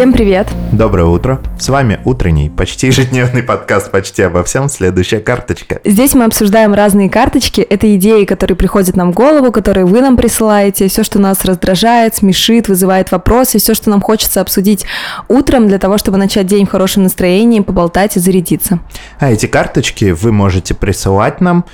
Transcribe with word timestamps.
Всем 0.00 0.14
привет! 0.14 0.48
Доброе 0.72 1.04
утро! 1.04 1.42
С 1.58 1.68
вами 1.68 2.00
утренний, 2.06 2.48
почти 2.48 2.86
ежедневный 2.86 3.42
подкаст 3.42 3.90
«Почти 3.90 4.22
обо 4.22 4.42
всем. 4.44 4.70
Следующая 4.70 5.20
карточка». 5.20 5.78
Здесь 5.84 6.14
мы 6.14 6.24
обсуждаем 6.24 6.72
разные 6.72 7.10
карточки. 7.10 7.60
Это 7.60 7.94
идеи, 7.96 8.24
которые 8.24 8.56
приходят 8.56 8.96
нам 8.96 9.12
в 9.12 9.14
голову, 9.14 9.52
которые 9.52 9.84
вы 9.84 10.00
нам 10.00 10.16
присылаете, 10.16 10.88
все, 10.88 11.04
что 11.04 11.18
нас 11.18 11.44
раздражает, 11.44 12.14
смешит, 12.14 12.66
вызывает 12.68 13.12
вопросы, 13.12 13.58
все, 13.58 13.74
что 13.74 13.90
нам 13.90 14.00
хочется 14.00 14.40
обсудить 14.40 14.86
утром 15.28 15.68
для 15.68 15.78
того, 15.78 15.98
чтобы 15.98 16.16
начать 16.16 16.46
день 16.46 16.64
в 16.64 16.70
хорошем 16.70 17.02
настроении, 17.02 17.60
поболтать 17.60 18.16
и 18.16 18.20
зарядиться. 18.20 18.78
А 19.18 19.30
эти 19.30 19.44
карточки 19.44 20.12
вы 20.12 20.32
можете 20.32 20.72
присылать 20.72 21.42
нам 21.42 21.66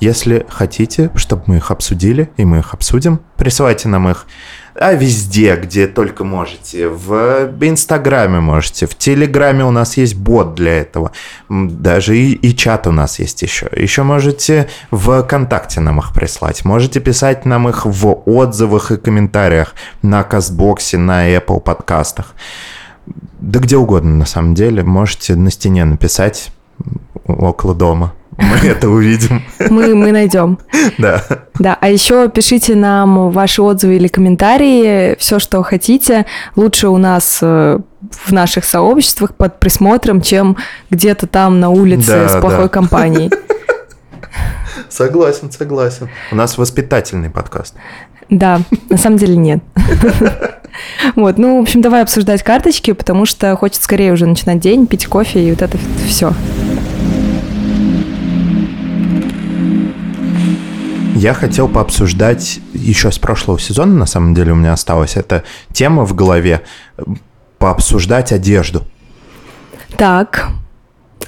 если 0.00 0.46
хотите, 0.48 1.10
чтобы 1.14 1.42
мы 1.46 1.56
их 1.58 1.70
обсудили, 1.70 2.30
и 2.38 2.44
мы 2.46 2.60
их 2.60 2.72
обсудим, 2.72 3.20
присылайте 3.36 3.86
нам 3.88 4.08
их 4.08 4.26
а 4.74 4.94
везде, 4.94 5.56
где 5.56 5.86
только 5.86 6.24
можете. 6.24 6.88
В 6.88 7.50
Инстаграме 7.60 8.40
можете, 8.40 8.86
в 8.86 8.96
Телеграме 8.96 9.64
у 9.64 9.70
нас 9.70 9.96
есть 9.96 10.16
бот 10.16 10.54
для 10.54 10.78
этого. 10.78 11.12
Даже 11.48 12.16
и, 12.16 12.32
и 12.32 12.56
чат 12.56 12.86
у 12.86 12.92
нас 12.92 13.18
есть 13.18 13.42
еще. 13.42 13.68
Еще 13.74 14.02
можете 14.02 14.68
в 14.90 15.22
ВКонтакте 15.22 15.80
нам 15.80 15.98
их 15.98 16.12
прислать. 16.12 16.64
Можете 16.64 17.00
писать 17.00 17.44
нам 17.44 17.68
их 17.68 17.86
в 17.86 18.22
отзывах 18.26 18.90
и 18.92 18.96
комментариях 18.96 19.74
на 20.02 20.22
Кастбоксе, 20.22 20.98
на 20.98 21.28
Apple 21.30 21.60
подкастах. 21.60 22.34
Да 23.40 23.58
где 23.58 23.76
угодно, 23.76 24.14
на 24.16 24.26
самом 24.26 24.54
деле. 24.54 24.82
Можете 24.82 25.34
на 25.34 25.50
стене 25.50 25.84
написать 25.84 26.52
около 27.26 27.74
дома. 27.74 28.12
Мы 28.40 28.56
это 28.68 28.88
увидим. 28.88 29.42
Мы, 29.68 29.94
мы 29.94 30.12
найдем. 30.12 30.58
Да. 30.98 31.22
Да, 31.58 31.76
а 31.80 31.88
еще 31.88 32.28
пишите 32.28 32.74
нам 32.74 33.30
ваши 33.30 33.62
отзывы 33.62 33.96
или 33.96 34.08
комментарии, 34.08 35.16
все, 35.18 35.38
что 35.38 35.62
хотите. 35.62 36.26
Лучше 36.56 36.88
у 36.88 36.96
нас 36.96 37.38
э, 37.42 37.78
в 38.10 38.32
наших 38.32 38.64
сообществах 38.64 39.34
под 39.34 39.60
присмотром, 39.60 40.20
чем 40.20 40.56
где-то 40.90 41.26
там 41.26 41.60
на 41.60 41.70
улице 41.70 42.12
да, 42.12 42.28
с 42.28 42.40
плохой 42.40 42.64
да. 42.64 42.68
компанией. 42.68 43.30
Согласен, 44.88 45.50
согласен. 45.50 46.08
У 46.32 46.34
нас 46.34 46.58
воспитательный 46.58 47.30
подкаст. 47.30 47.74
Да, 48.28 48.60
на 48.88 48.96
самом 48.96 49.18
деле 49.18 49.36
нет. 49.36 49.60
Вот, 51.14 51.38
ну, 51.38 51.58
в 51.58 51.62
общем, 51.62 51.82
давай 51.82 52.02
обсуждать 52.02 52.42
карточки, 52.42 52.92
потому 52.92 53.26
что 53.26 53.54
хочется 53.56 53.84
скорее 53.84 54.12
уже 54.12 54.26
начинать 54.26 54.60
день, 54.60 54.86
пить 54.86 55.06
кофе 55.06 55.44
и 55.46 55.50
вот 55.50 55.62
это 55.62 55.78
все. 56.06 56.32
Я 61.20 61.34
хотел 61.34 61.68
пообсуждать 61.68 62.60
еще 62.72 63.12
с 63.12 63.18
прошлого 63.18 63.60
сезона, 63.60 63.92
на 63.92 64.06
самом 64.06 64.34
деле 64.34 64.52
у 64.52 64.54
меня 64.54 64.72
осталась 64.72 65.16
эта 65.16 65.44
тема 65.70 66.06
в 66.06 66.14
голове, 66.14 66.62
пообсуждать 67.58 68.32
одежду. 68.32 68.86
Так, 69.98 70.48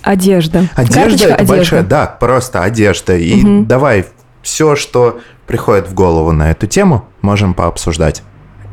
одежда. 0.00 0.66
Одежда 0.76 0.94
Карточка, 0.94 1.26
это 1.26 1.34
одежда. 1.34 1.54
большая, 1.54 1.82
да, 1.82 2.06
просто 2.06 2.62
одежда. 2.62 3.18
И 3.18 3.44
угу. 3.44 3.66
давай 3.66 4.06
все, 4.40 4.76
что 4.76 5.20
приходит 5.46 5.88
в 5.88 5.92
голову 5.92 6.32
на 6.32 6.50
эту 6.50 6.66
тему, 6.66 7.06
можем 7.20 7.52
пообсуждать. 7.52 8.22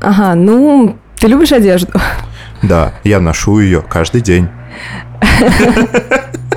Ага, 0.01 0.35
ну, 0.35 0.95
ты 1.19 1.27
любишь 1.27 1.51
одежду? 1.51 1.91
Да, 2.61 2.93
я 3.03 3.19
ношу 3.19 3.59
ее 3.59 3.81
каждый 3.81 4.21
день. 4.21 4.47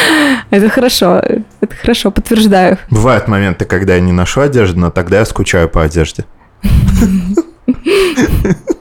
Это 0.50 0.68
хорошо, 0.68 1.22
это 1.60 1.74
хорошо, 1.80 2.10
подтверждаю. 2.10 2.78
Бывают 2.90 3.28
моменты, 3.28 3.64
когда 3.64 3.94
я 3.94 4.00
не 4.00 4.12
ношу 4.12 4.40
одежду, 4.40 4.80
но 4.80 4.90
тогда 4.90 5.20
я 5.20 5.24
скучаю 5.24 5.68
по 5.68 5.82
одежде. 5.82 6.24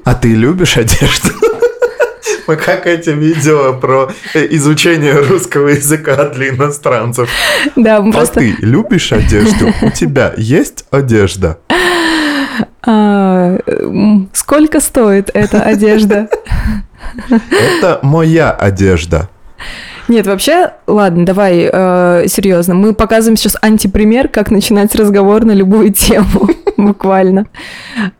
А 0.04 0.16
ты 0.16 0.34
любишь 0.34 0.78
одежду? 0.78 1.30
Мы 2.48 2.56
как 2.56 2.88
эти 2.88 3.12
видео 3.12 3.74
про 3.74 4.12
изучение 4.34 5.14
русского 5.14 5.70
языка 5.70 6.26
для 6.30 6.50
иностранцев. 6.50 7.30
Да, 7.76 8.02
мы 8.02 8.10
а 8.10 8.14
просто... 8.14 8.40
ты 8.40 8.56
любишь 8.60 9.14
одежду? 9.14 9.72
У 9.82 9.92
тебя 9.92 10.34
есть 10.36 10.86
одежда? 10.92 11.60
А, 12.84 13.58
сколько 14.34 14.80
стоит 14.80 15.30
эта 15.34 15.62
одежда? 15.62 16.28
Это 17.30 18.00
моя 18.02 18.52
одежда. 18.52 19.30
Нет, 20.12 20.28
вообще, 20.28 20.74
ладно, 20.88 21.26
давай 21.26 21.70
э, 21.72 22.26
серьезно. 22.28 22.76
Мы 22.76 22.94
показываем 22.94 23.38
сейчас 23.38 23.56
антипример, 23.62 24.28
как 24.28 24.52
начинать 24.52 24.94
разговор 24.94 25.46
на 25.46 25.54
любую 25.54 25.94
тему, 25.94 26.50
буквально. 26.78 27.48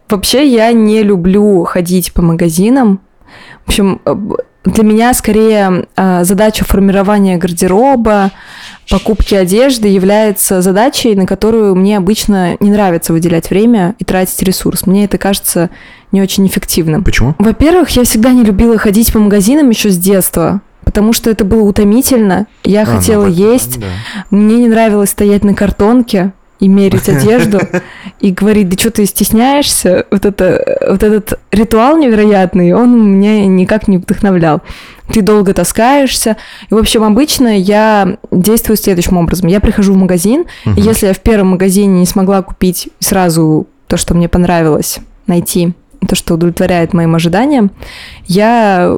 Вообще, 0.08 0.48
я 0.48 0.72
не 0.72 1.04
люблю 1.04 1.66
ходить 1.66 2.14
по 2.14 2.22
магазинам. 2.22 3.02
В 3.66 3.68
общем, 3.68 4.00
э, 4.06 4.16
для 4.64 4.86
меня 4.86 5.14
скорее 5.14 5.86
э, 5.98 6.24
задача 6.24 6.64
формирования 6.64 7.36
гардероба, 7.36 8.32
покупки 8.90 9.36
одежды 9.36 9.90
является 9.90 10.62
задачей, 10.62 11.14
на 11.16 11.26
которую 11.26 11.76
мне 11.76 11.98
обычно 11.98 12.56
не 12.62 12.72
нравится 12.72 13.12
выделять 13.12 13.50
время 13.50 13.96
и 14.00 14.06
тратить 14.06 14.42
ресурс. 14.44 14.88
Мне 14.88 15.04
это 15.04 15.18
кажется 15.18 15.70
не 16.14 16.22
очень 16.22 16.48
эффективным. 16.48 17.04
Почему? 17.04 17.36
Во-первых, 17.38 17.90
я 17.90 18.06
всегда 18.06 18.32
не 18.32 18.46
любила 18.46 18.78
ходить 18.78 19.12
по 19.12 19.20
магазинам 19.20 19.70
еще 19.70 19.90
с 19.90 19.98
детства 19.98 20.62
потому 20.92 21.14
что 21.14 21.30
это 21.30 21.46
было 21.46 21.62
утомительно. 21.62 22.48
Я 22.66 22.82
а, 22.82 22.86
ну 22.86 22.98
хотела 22.98 23.28
ну, 23.28 23.32
есть. 23.32 23.80
Да. 23.80 23.88
Мне 24.30 24.58
не 24.58 24.68
нравилось 24.68 25.12
стоять 25.12 25.46
на 25.46 25.54
картонке 25.54 26.34
и 26.60 26.68
мерить 26.68 27.08
одежду 27.10 27.62
и 28.20 28.32
говорить, 28.32 28.68
да 28.68 28.78
что 28.78 28.92
ты 28.92 29.06
стесняешься? 29.06 30.06
Вот, 30.12 30.26
это, 30.26 30.80
вот 30.90 31.02
этот 31.02 31.40
ритуал 31.50 31.98
невероятный, 31.98 32.74
он 32.74 33.20
меня 33.20 33.46
никак 33.46 33.88
не 33.88 34.00
вдохновлял. 34.00 34.62
Ты 35.14 35.22
долго 35.22 35.54
таскаешься. 35.54 36.36
И, 36.70 36.74
в 36.74 36.78
общем, 36.78 37.04
обычно 37.04 37.58
я 37.58 38.18
действую 38.32 38.76
следующим 38.76 39.16
образом. 39.16 39.48
Я 39.48 39.62
прихожу 39.62 39.94
в 39.94 39.98
магазин, 39.98 40.46
угу. 40.66 40.76
и 40.76 40.82
если 40.82 41.08
я 41.08 41.14
в 41.14 41.22
первом 41.22 41.52
магазине 41.52 42.02
не 42.02 42.06
смогла 42.06 42.42
купить 42.42 42.90
сразу 43.00 43.66
то, 43.88 43.96
что 43.96 44.14
мне 44.14 44.28
понравилось, 44.28 45.00
найти 45.26 45.74
то, 46.08 46.16
что 46.16 46.34
удовлетворяет 46.34 46.94
моим 46.94 47.16
ожиданиям, 47.16 47.72
я 48.26 48.98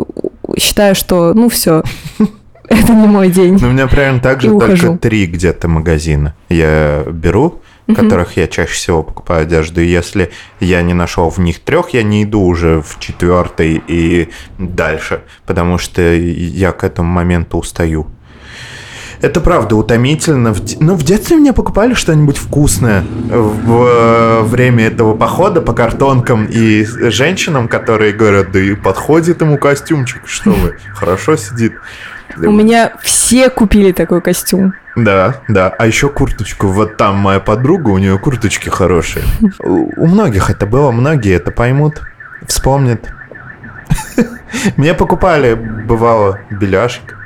считаю, 0.58 0.96
что, 0.96 1.34
ну, 1.34 1.50
все, 1.50 1.84
это 2.68 2.94
не 2.94 3.08
мой 3.08 3.30
день. 3.30 3.58
Ну, 3.60 3.70
у 3.70 3.72
меня 3.72 3.88
примерно 3.88 4.20
так 4.20 4.42
же, 4.42 4.50
только 4.50 4.98
три 4.98 5.26
где-то 5.26 5.68
магазина. 5.68 6.36
Я 6.50 7.04
беру, 7.08 7.62
в 7.88 7.96
которых 7.96 8.38
я 8.38 8.48
чаще 8.48 8.74
всего 8.74 9.04
покупаю 9.04 9.44
одежду. 9.44 9.82
И 9.82 9.88
если 9.88 10.32
я 10.60 10.82
не 10.82 10.94
нашел 10.94 11.30
в 11.30 11.40
них 11.40 11.60
трех, 11.60 11.90
я 11.90 12.04
не 12.04 12.24
иду 12.24 12.42
уже 12.42 12.82
в 12.82 13.00
четвертый 13.00 13.82
и 13.88 14.30
дальше, 14.58 15.24
потому 15.46 15.78
что 15.78 16.02
я 16.02 16.72
к 16.72 16.84
этому 16.84 17.10
моменту 17.10 17.58
устаю. 17.58 18.08
Это 19.24 19.40
правда 19.40 19.78
утомительно. 19.78 20.54
Ну, 20.82 20.96
в 20.96 21.04
детстве 21.04 21.38
мне 21.38 21.54
покупали 21.54 21.94
что-нибудь 21.94 22.36
вкусное 22.36 23.06
в 23.30 23.88
э, 23.88 24.42
время 24.42 24.88
этого 24.88 25.16
похода 25.16 25.62
по 25.62 25.72
картонкам 25.72 26.46
и 26.46 26.84
женщинам, 26.84 27.70
которые 27.70 28.12
говорят, 28.12 28.52
да 28.52 28.60
и 28.60 28.76
подходит 28.76 29.40
ему 29.40 29.58
костюмчик, 29.58 30.28
что 30.28 30.52
вы, 30.52 30.76
хорошо 30.94 31.38
сидит. 31.38 31.72
У 32.36 32.52
меня 32.52 32.92
все 33.02 33.50
купили 33.50 33.94
такой 33.94 34.20
костюм. 34.20 34.74
Да, 34.98 35.36
да. 35.48 35.70
А 35.70 35.88
еще 35.88 36.10
курточку. 36.10 36.68
Вот 36.68 36.98
там 36.98 37.16
моя 37.16 37.40
подруга, 37.40 37.92
у 37.92 37.98
нее 38.00 38.20
курточки 38.20 38.68
хорошие. 38.68 39.24
У 39.62 40.06
многих 40.06 40.50
это 40.50 40.66
было, 40.66 40.92
многие 40.92 41.34
это 41.34 41.52
поймут, 41.52 42.02
вспомнят. 42.46 43.10
Мне 44.76 44.94
покупали, 44.94 45.54
бывало, 45.54 46.42
беляшек. 46.52 47.23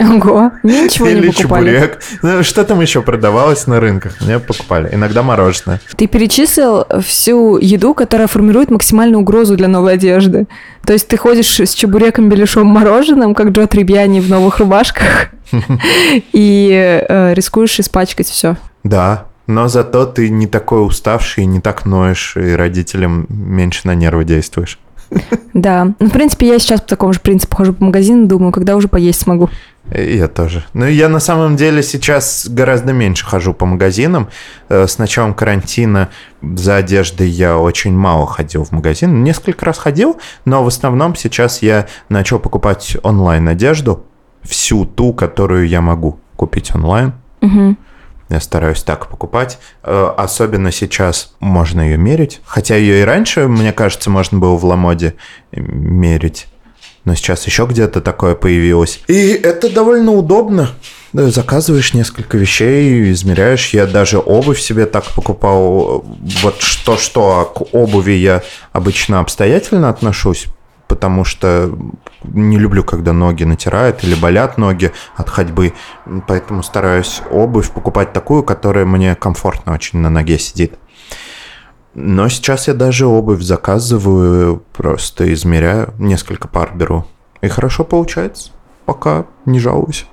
Ого, 0.00 0.52
ничего 0.62 1.08
Или 1.08 1.28
не 1.28 1.32
покупали. 1.32 1.70
чебурек. 1.70 2.00
Ну, 2.22 2.42
что 2.42 2.64
там 2.64 2.80
еще 2.80 3.00
продавалось 3.02 3.66
на 3.66 3.80
рынках? 3.80 4.20
Мне 4.20 4.38
покупали. 4.38 4.90
Иногда 4.92 5.22
мороженое. 5.22 5.80
Ты 5.96 6.06
перечислил 6.06 6.84
всю 7.02 7.58
еду, 7.58 7.94
которая 7.94 8.26
формирует 8.26 8.70
максимальную 8.70 9.20
угрозу 9.20 9.56
для 9.56 9.68
новой 9.68 9.94
одежды. 9.94 10.46
То 10.84 10.92
есть 10.92 11.08
ты 11.08 11.16
ходишь 11.16 11.60
с 11.60 11.72
чебуреком, 11.72 12.28
беляшом, 12.28 12.66
мороженым, 12.66 13.34
как 13.34 13.48
Джо 13.48 13.66
Трибьяни 13.66 14.20
в 14.20 14.28
новых 14.28 14.58
рубашках, 14.58 15.28
и 16.32 17.04
э, 17.08 17.34
рискуешь 17.34 17.80
испачкать 17.80 18.28
все. 18.28 18.56
Да, 18.82 19.26
но 19.46 19.68
зато 19.68 20.06
ты 20.06 20.28
не 20.28 20.46
такой 20.46 20.84
уставший, 20.86 21.46
не 21.46 21.60
так 21.60 21.86
ноешь, 21.86 22.36
и 22.36 22.52
родителям 22.54 23.26
меньше 23.28 23.82
на 23.84 23.94
нервы 23.94 24.24
действуешь. 24.24 24.78
Да. 25.54 25.94
Ну, 26.00 26.08
в 26.08 26.10
принципе, 26.10 26.48
я 26.48 26.58
сейчас 26.58 26.80
по 26.80 26.88
такому 26.88 27.12
же 27.12 27.20
принципу 27.20 27.56
хожу 27.56 27.74
по 27.74 27.84
магазину, 27.84 28.26
думаю, 28.26 28.52
когда 28.52 28.74
уже 28.74 28.88
поесть 28.88 29.20
смогу. 29.20 29.48
Я 29.92 30.28
тоже. 30.28 30.64
Ну, 30.72 30.86
я 30.86 31.08
на 31.08 31.20
самом 31.20 31.56
деле 31.56 31.82
сейчас 31.82 32.48
гораздо 32.48 32.92
меньше 32.92 33.24
хожу 33.24 33.54
по 33.54 33.64
магазинам. 33.66 34.28
Э, 34.68 34.86
с 34.88 34.98
началом 34.98 35.34
карантина 35.34 36.08
за 36.42 36.76
одеждой 36.76 37.28
я 37.28 37.58
очень 37.58 37.92
мало 37.92 38.26
ходил 38.26 38.64
в 38.64 38.72
магазин. 38.72 39.22
Несколько 39.22 39.66
раз 39.66 39.78
ходил, 39.78 40.18
но 40.44 40.64
в 40.64 40.66
основном 40.66 41.14
сейчас 41.14 41.62
я 41.62 41.86
начал 42.08 42.38
покупать 42.38 42.96
онлайн 43.02 43.46
одежду. 43.48 44.06
Всю 44.42 44.86
ту, 44.86 45.12
которую 45.12 45.68
я 45.68 45.80
могу 45.80 46.18
купить 46.36 46.74
онлайн. 46.74 47.12
Угу. 47.42 47.76
Я 48.28 48.40
стараюсь 48.40 48.82
так 48.82 49.08
покупать. 49.08 49.58
Э, 49.82 50.12
особенно 50.16 50.72
сейчас 50.72 51.34
можно 51.40 51.80
ее 51.82 51.96
мерить. 51.96 52.40
Хотя 52.44 52.76
ее 52.76 53.00
и 53.02 53.04
раньше, 53.04 53.48
мне 53.48 53.72
кажется, 53.72 54.10
можно 54.10 54.38
было 54.38 54.56
в 54.56 54.64
Ламоде 54.64 55.14
мерить. 55.52 56.46
Но 57.04 57.14
сейчас 57.14 57.46
еще 57.46 57.66
где-то 57.66 58.00
такое 58.00 58.34
появилось. 58.34 59.00
И 59.08 59.32
это 59.32 59.68
довольно 59.68 60.12
удобно. 60.12 60.70
Заказываешь 61.12 61.92
несколько 61.92 62.38
вещей, 62.38 63.12
измеряешь. 63.12 63.74
Я 63.74 63.86
даже 63.86 64.18
обувь 64.18 64.58
себе 64.58 64.86
так 64.86 65.04
покупал. 65.14 66.04
Вот 66.42 66.62
что-что, 66.62 67.40
а 67.40 67.44
к 67.44 67.74
обуви 67.74 68.12
я 68.12 68.42
обычно 68.72 69.20
обстоятельно 69.20 69.90
отношусь 69.90 70.46
потому 70.94 71.24
что 71.24 71.76
не 72.22 72.56
люблю, 72.56 72.84
когда 72.84 73.12
ноги 73.12 73.42
натирают 73.42 74.04
или 74.04 74.14
болят 74.14 74.58
ноги 74.58 74.92
от 75.16 75.28
ходьбы, 75.28 75.72
поэтому 76.28 76.62
стараюсь 76.62 77.20
обувь 77.32 77.72
покупать 77.72 78.12
такую, 78.12 78.44
которая 78.44 78.84
мне 78.84 79.16
комфортно 79.16 79.72
очень 79.72 79.98
на 79.98 80.08
ноге 80.08 80.38
сидит. 80.38 80.74
Но 81.94 82.28
сейчас 82.28 82.68
я 82.68 82.74
даже 82.74 83.06
обувь 83.06 83.42
заказываю, 83.42 84.62
просто 84.72 85.32
измеряю, 85.34 85.92
несколько 85.98 86.46
пар 86.46 86.70
беру. 86.76 87.04
И 87.40 87.48
хорошо 87.48 87.82
получается, 87.82 88.52
пока 88.86 89.26
не 89.46 89.58
жалуюсь. 89.58 90.06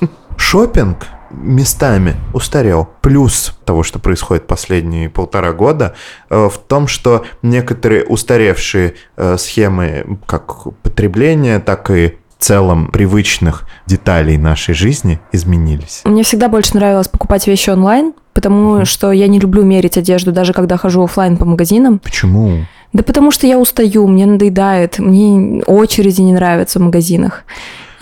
Шопинг 0.38 1.08
местами 1.32 2.16
устарел. 2.32 2.88
Плюс 3.00 3.56
того, 3.64 3.82
что 3.82 3.98
происходит 3.98 4.46
последние 4.46 5.08
полтора 5.08 5.52
года, 5.52 5.94
э, 6.30 6.48
в 6.48 6.58
том, 6.58 6.86
что 6.86 7.24
некоторые 7.42 8.04
устаревшие 8.04 8.94
э, 9.16 9.36
схемы 9.38 10.18
как 10.26 10.64
потребления, 10.82 11.58
так 11.58 11.90
и 11.90 12.18
в 12.38 12.44
целом 12.44 12.88
привычных 12.88 13.68
деталей 13.86 14.36
нашей 14.36 14.74
жизни 14.74 15.20
изменились. 15.30 16.02
Мне 16.04 16.24
всегда 16.24 16.48
больше 16.48 16.74
нравилось 16.76 17.08
покупать 17.08 17.46
вещи 17.46 17.70
онлайн, 17.70 18.14
потому 18.34 18.80
mm 18.80 18.84
что 18.84 19.12
я 19.12 19.28
не 19.28 19.38
люблю 19.38 19.62
мерить 19.62 19.96
одежду, 19.96 20.32
даже 20.32 20.52
когда 20.52 20.76
хожу 20.76 21.04
офлайн 21.04 21.36
по 21.36 21.44
магазинам. 21.44 21.98
Почему? 22.00 22.66
Да 22.92 23.02
потому 23.02 23.30
что 23.30 23.46
я 23.46 23.58
устаю, 23.58 24.06
мне 24.06 24.26
надоедает, 24.26 24.98
мне 24.98 25.62
очереди 25.66 26.20
не 26.20 26.32
нравятся 26.32 26.78
в 26.78 26.82
магазинах 26.82 27.44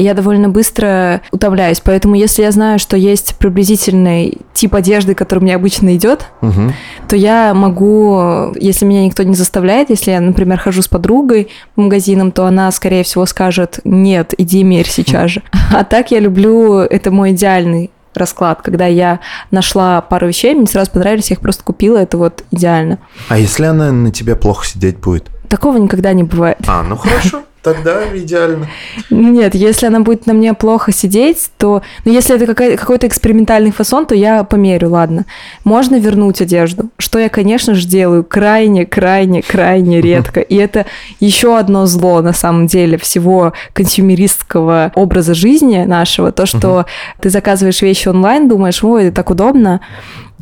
и 0.00 0.02
я 0.02 0.14
довольно 0.14 0.48
быстро 0.48 1.20
утомляюсь. 1.30 1.80
Поэтому 1.80 2.14
если 2.14 2.40
я 2.40 2.50
знаю, 2.52 2.78
что 2.78 2.96
есть 2.96 3.36
приблизительный 3.36 4.38
тип 4.54 4.74
одежды, 4.74 5.14
который 5.14 5.40
мне 5.40 5.54
обычно 5.54 5.94
идет, 5.94 6.24
угу. 6.40 6.72
то 7.06 7.16
я 7.16 7.52
могу, 7.52 8.54
если 8.58 8.86
меня 8.86 9.04
никто 9.04 9.24
не 9.24 9.34
заставляет, 9.34 9.90
если 9.90 10.12
я, 10.12 10.22
например, 10.22 10.58
хожу 10.58 10.80
с 10.80 10.88
подругой 10.88 11.50
по 11.74 11.82
магазинам, 11.82 12.32
то 12.32 12.46
она, 12.46 12.70
скорее 12.70 13.04
всего, 13.04 13.26
скажет, 13.26 13.80
нет, 13.84 14.32
иди 14.38 14.64
мерь 14.64 14.88
сейчас 14.88 15.32
же. 15.32 15.42
А 15.70 15.84
так 15.84 16.10
я 16.12 16.18
люблю, 16.18 16.78
это 16.78 17.10
мой 17.10 17.32
идеальный 17.32 17.90
расклад, 18.14 18.62
когда 18.62 18.86
я 18.86 19.20
нашла 19.50 20.00
пару 20.00 20.28
вещей, 20.28 20.54
мне 20.54 20.66
сразу 20.66 20.90
понравились, 20.90 21.28
я 21.28 21.34
их 21.34 21.40
просто 21.40 21.62
купила, 21.62 21.98
это 21.98 22.16
вот 22.16 22.42
идеально. 22.50 23.00
А 23.28 23.36
если 23.36 23.64
она 23.64 23.92
на 23.92 24.10
тебя 24.10 24.34
плохо 24.34 24.66
сидеть 24.66 24.96
будет? 24.96 25.28
Такого 25.50 25.76
никогда 25.76 26.14
не 26.14 26.22
бывает. 26.22 26.58
А, 26.66 26.82
ну 26.82 26.96
хорошо. 26.96 27.42
Тогда 27.62 28.16
идеально. 28.16 28.68
Нет, 29.10 29.54
если 29.54 29.86
она 29.86 30.00
будет 30.00 30.26
на 30.26 30.32
мне 30.32 30.54
плохо 30.54 30.92
сидеть, 30.92 31.50
то... 31.58 31.82
Ну, 32.06 32.12
если 32.12 32.40
это 32.40 32.54
какой-то 32.54 33.06
экспериментальный 33.06 33.70
фасон, 33.70 34.06
то 34.06 34.14
я 34.14 34.44
померю, 34.44 34.90
ладно. 34.90 35.26
Можно 35.64 35.96
вернуть 35.96 36.40
одежду, 36.40 36.88
что 36.96 37.18
я, 37.18 37.28
конечно 37.28 37.74
же, 37.74 37.86
делаю 37.86 38.24
крайне, 38.24 38.86
крайне, 38.86 39.42
крайне 39.42 40.00
редко. 40.00 40.40
И 40.40 40.56
это 40.56 40.86
еще 41.20 41.58
одно 41.58 41.84
зло, 41.84 42.22
на 42.22 42.32
самом 42.32 42.66
деле, 42.66 42.96
всего 42.96 43.52
консюмеристского 43.74 44.92
образа 44.94 45.34
жизни 45.34 45.84
нашего. 45.84 46.32
То, 46.32 46.46
что 46.46 46.86
ты 47.20 47.28
заказываешь 47.28 47.82
вещи 47.82 48.08
онлайн, 48.08 48.48
думаешь, 48.48 48.82
ой, 48.82 49.08
это 49.08 49.16
так 49.16 49.30
удобно, 49.30 49.80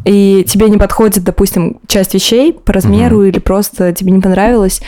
и 0.04 0.44
тебе 0.48 0.68
не 0.68 0.76
подходит, 0.76 1.24
допустим, 1.24 1.80
часть 1.86 2.14
вещей 2.14 2.52
по 2.52 2.72
размеру 2.72 3.24
mm 3.24 3.28
или 3.28 3.38
просто 3.38 3.92
тебе 3.92 4.12
не 4.12 4.20
понравилось, 4.20 4.80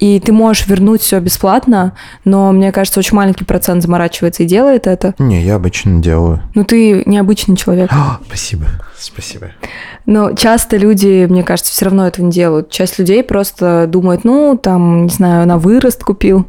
и 0.00 0.20
ты 0.20 0.32
можешь 0.32 0.66
вернуть 0.66 1.00
все 1.00 1.20
бесплатно, 1.20 1.94
но 2.24 2.52
мне 2.52 2.72
кажется, 2.72 3.00
очень 3.00 3.16
маленький 3.16 3.44
процент 3.44 3.82
заморачивается 3.82 4.42
и 4.42 4.46
делает 4.46 4.86
это. 4.86 5.14
Не, 5.18 5.42
я 5.42 5.54
обычно 5.54 6.02
делаю. 6.02 6.42
Ну 6.54 6.64
ты 6.64 7.02
необычный 7.06 7.56
человек. 7.56 7.90
О, 7.92 8.18
спасибо, 8.26 8.66
спасибо. 8.98 9.52
Но 10.06 10.32
часто 10.32 10.76
люди, 10.76 11.26
мне 11.28 11.42
кажется, 11.42 11.72
все 11.72 11.86
равно 11.86 12.06
этого 12.06 12.26
не 12.26 12.32
делают. 12.32 12.70
Часть 12.70 12.98
людей 12.98 13.22
просто 13.22 13.86
думают, 13.86 14.24
ну, 14.24 14.58
там, 14.60 15.04
не 15.04 15.10
знаю, 15.10 15.46
на 15.46 15.58
вырост 15.58 16.02
купил. 16.02 16.46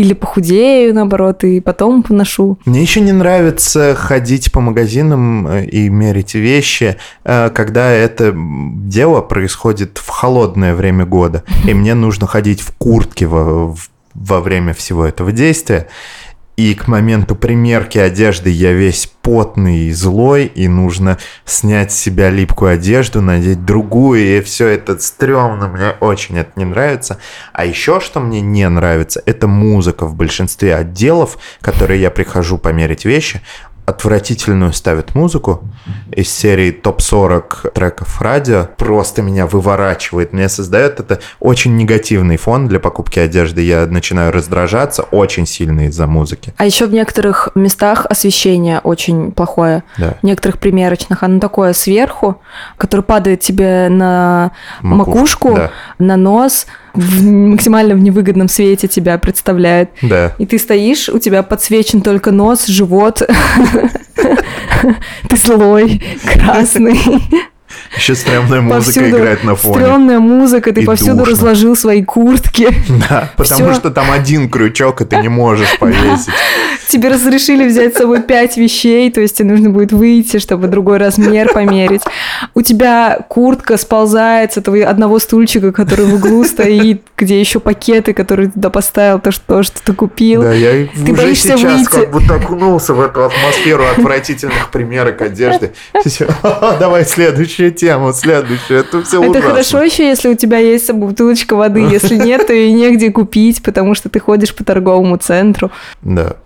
Или 0.00 0.14
похудею, 0.14 0.94
наоборот, 0.94 1.44
и 1.44 1.60
потом 1.60 2.02
поношу. 2.02 2.58
Мне 2.64 2.80
еще 2.80 3.02
не 3.02 3.12
нравится 3.12 3.94
ходить 3.94 4.50
по 4.50 4.60
магазинам 4.60 5.46
э, 5.46 5.66
и 5.66 5.90
мерить 5.90 6.34
вещи, 6.34 6.96
э, 7.24 7.50
когда 7.50 7.90
это 7.90 8.34
дело 8.34 9.20
происходит 9.20 9.98
в 9.98 10.08
холодное 10.08 10.74
время 10.74 11.04
года, 11.04 11.44
и 11.66 11.74
мне 11.74 11.92
нужно 11.92 12.26
ходить 12.26 12.62
в 12.62 12.72
куртке 12.78 13.26
во, 13.26 13.74
во 14.14 14.40
время 14.40 14.72
всего 14.72 15.04
этого 15.04 15.32
действия. 15.32 15.88
И 16.60 16.74
к 16.74 16.88
моменту 16.88 17.36
примерки 17.36 17.96
одежды 17.96 18.50
я 18.50 18.74
весь 18.74 19.10
потный 19.22 19.84
и 19.84 19.92
злой, 19.92 20.44
и 20.44 20.68
нужно 20.68 21.16
снять 21.46 21.90
с 21.90 21.98
себя 21.98 22.28
липкую 22.28 22.74
одежду, 22.74 23.22
надеть 23.22 23.64
другую, 23.64 24.36
и 24.36 24.42
все 24.42 24.66
это 24.66 24.98
стрёмно, 24.98 25.68
мне 25.68 25.92
очень 26.00 26.36
это 26.36 26.50
не 26.56 26.66
нравится. 26.66 27.16
А 27.54 27.64
еще 27.64 27.98
что 27.98 28.20
мне 28.20 28.42
не 28.42 28.68
нравится, 28.68 29.22
это 29.24 29.46
музыка 29.46 30.04
в 30.04 30.14
большинстве 30.14 30.74
отделов, 30.74 31.38
которые 31.62 32.02
я 32.02 32.10
прихожу 32.10 32.58
померить 32.58 33.06
вещи, 33.06 33.40
отвратительную 33.90 34.72
ставят 34.72 35.14
музыку 35.14 35.62
из 36.12 36.32
серии 36.32 36.70
топ-40 36.70 37.72
треков 37.72 38.20
радио, 38.20 38.68
просто 38.76 39.22
меня 39.22 39.46
выворачивает. 39.46 40.32
Мне 40.32 40.48
создает 40.48 41.00
это 41.00 41.20
очень 41.38 41.76
негативный 41.76 42.36
фон 42.36 42.68
для 42.68 42.80
покупки 42.80 43.18
одежды. 43.18 43.62
Я 43.62 43.86
начинаю 43.86 44.32
раздражаться 44.32 45.02
очень 45.02 45.46
сильно 45.46 45.86
из-за 45.86 46.06
музыки. 46.06 46.54
А 46.56 46.64
еще 46.64 46.86
в 46.86 46.92
некоторых 46.92 47.50
местах 47.54 48.06
освещение 48.08 48.80
очень 48.80 49.32
плохое. 49.32 49.82
Да. 49.98 50.14
В 50.20 50.24
некоторых 50.24 50.58
примерочных. 50.58 51.22
Оно 51.22 51.40
такое 51.40 51.72
сверху, 51.72 52.40
которое 52.76 53.02
падает 53.02 53.40
тебе 53.40 53.88
на 53.88 54.52
макушку, 54.80 55.48
макушку 55.50 55.54
да. 55.54 55.70
на 55.98 56.16
нос, 56.16 56.66
в 56.94 57.24
максимально 57.24 57.94
в 57.94 57.98
невыгодном 57.98 58.48
свете 58.48 58.88
тебя 58.88 59.18
представляет. 59.18 59.90
Да. 60.02 60.34
И 60.38 60.46
ты 60.46 60.58
стоишь, 60.58 61.08
у 61.08 61.18
тебя 61.18 61.42
подсвечен 61.42 62.00
только 62.02 62.30
нос, 62.30 62.66
живот. 62.66 63.22
Ты 65.28 65.36
злой, 65.36 66.02
красный. 66.24 66.98
Еще 67.96 68.14
стрёмная 68.14 68.60
музыка 68.60 68.84
повсюду 69.00 69.08
играет 69.18 69.44
на 69.44 69.54
фоне. 69.56 69.74
Стрёмная 69.84 70.18
музыка, 70.18 70.72
ты 70.72 70.82
и 70.82 70.84
повсюду 70.84 71.16
душно. 71.18 71.32
разложил 71.32 71.76
свои 71.76 72.02
куртки. 72.04 72.68
Да, 73.08 73.30
потому 73.36 73.70
Всё. 73.70 73.74
что 73.74 73.90
там 73.90 74.10
один 74.10 74.48
крючок, 74.50 75.00
и 75.00 75.04
ты 75.04 75.16
не 75.16 75.28
можешь 75.28 75.68
повесить. 75.78 76.32
Тебе 76.88 77.08
разрешили 77.08 77.66
взять 77.68 77.94
с 77.94 77.98
собой 77.98 78.20
пять 78.22 78.56
вещей, 78.56 79.10
то 79.12 79.20
есть 79.20 79.38
тебе 79.38 79.48
нужно 79.50 79.70
будет 79.70 79.92
выйти, 79.92 80.38
чтобы 80.38 80.66
другой 80.66 80.98
размер 80.98 81.52
померить. 81.52 82.02
У 82.54 82.62
тебя 82.62 83.18
куртка 83.28 83.76
сползает 83.76 84.52
с 84.52 84.56
этого 84.56 84.76
одного 84.84 85.18
стульчика, 85.20 85.72
который 85.72 86.06
в 86.06 86.14
углу 86.14 86.44
стоит, 86.44 87.02
где 87.16 87.38
еще 87.38 87.60
пакеты, 87.60 88.12
которые 88.12 88.48
ты 88.48 88.54
туда 88.54 88.70
поставил, 88.70 89.20
то, 89.20 89.30
что, 89.30 89.62
что 89.62 89.80
ты 89.82 89.92
купил. 89.92 90.42
Да, 90.42 90.52
я 90.52 90.86
ты 90.86 91.12
уже 91.12 91.34
сейчас 91.34 91.60
выйти. 91.60 91.84
как 91.84 92.10
будто 92.10 92.34
окунулся 92.34 92.92
в 92.94 93.00
эту 93.00 93.24
атмосферу 93.24 93.84
отвратительных 93.84 94.70
примерок 94.70 95.22
одежды. 95.22 95.72
Давай 96.80 97.04
следующую 97.60 97.72
тему, 97.72 98.12
следующую. 98.12 98.80
Это 98.80 99.02
все 99.02 99.22
Это 99.22 99.40
хорошо 99.42 99.82
еще, 99.82 100.08
если 100.08 100.28
у 100.28 100.34
тебя 100.34 100.58
есть 100.58 100.90
бутылочка 100.92 101.54
воды. 101.54 101.80
Если 101.80 102.16
нет, 102.26 102.46
то 102.46 102.52
и 102.52 102.72
негде 102.72 103.10
купить, 103.10 103.62
потому 103.62 103.94
что 103.94 104.08
ты 104.08 104.20
ходишь 104.20 104.54
по 104.54 104.64
торговому 104.64 105.16
центру. 105.16 105.70
Да. 106.02 106.36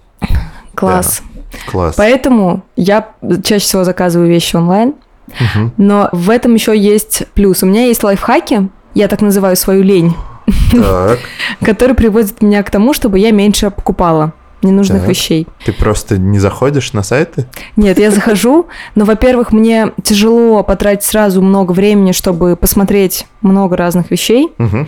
Класс. 0.75 1.23
Да. 1.23 1.71
Класс. 1.71 1.95
Поэтому 1.97 2.65
я 2.77 3.09
чаще 3.45 3.65
всего 3.65 3.85
заказываю 3.85 4.29
вещи 4.29 4.57
онлайн. 4.57 4.95
Угу. 5.29 5.73
Но 5.79 6.09
в 6.13 6.31
этом 6.31 6.55
еще 6.55 6.77
есть 6.77 7.25
плюс. 7.35 7.63
У 7.63 7.67
меня 7.67 7.87
есть 7.87 8.03
лайфхаки, 8.03 8.69
я 8.95 9.09
так 9.09 9.21
называю 9.23 9.57
свою 9.57 9.83
лень, 9.83 10.15
так. 10.73 11.19
который 11.65 11.95
приводит 11.95 12.43
меня 12.43 12.63
к 12.63 12.71
тому, 12.71 12.93
чтобы 12.93 13.19
я 13.19 13.31
меньше 13.31 13.71
покупала 13.71 14.33
ненужных 14.65 15.01
так. 15.01 15.11
вещей. 15.11 15.47
Ты 15.65 15.73
просто 15.73 16.19
не 16.19 16.39
заходишь 16.39 16.93
на 16.93 17.03
сайты? 17.03 17.47
Нет, 17.77 17.99
я 17.99 18.11
захожу, 18.11 18.67
но, 18.95 19.05
во-первых, 19.05 19.53
мне 19.53 19.93
тяжело 20.03 20.63
потратить 20.63 21.05
сразу 21.05 21.43
много 21.43 21.73
времени, 21.73 22.13
чтобы 22.13 22.57
посмотреть 22.57 23.27
много 23.45 23.77
разных 23.77 24.11
вещей. 24.11 24.49
Угу. 24.59 24.87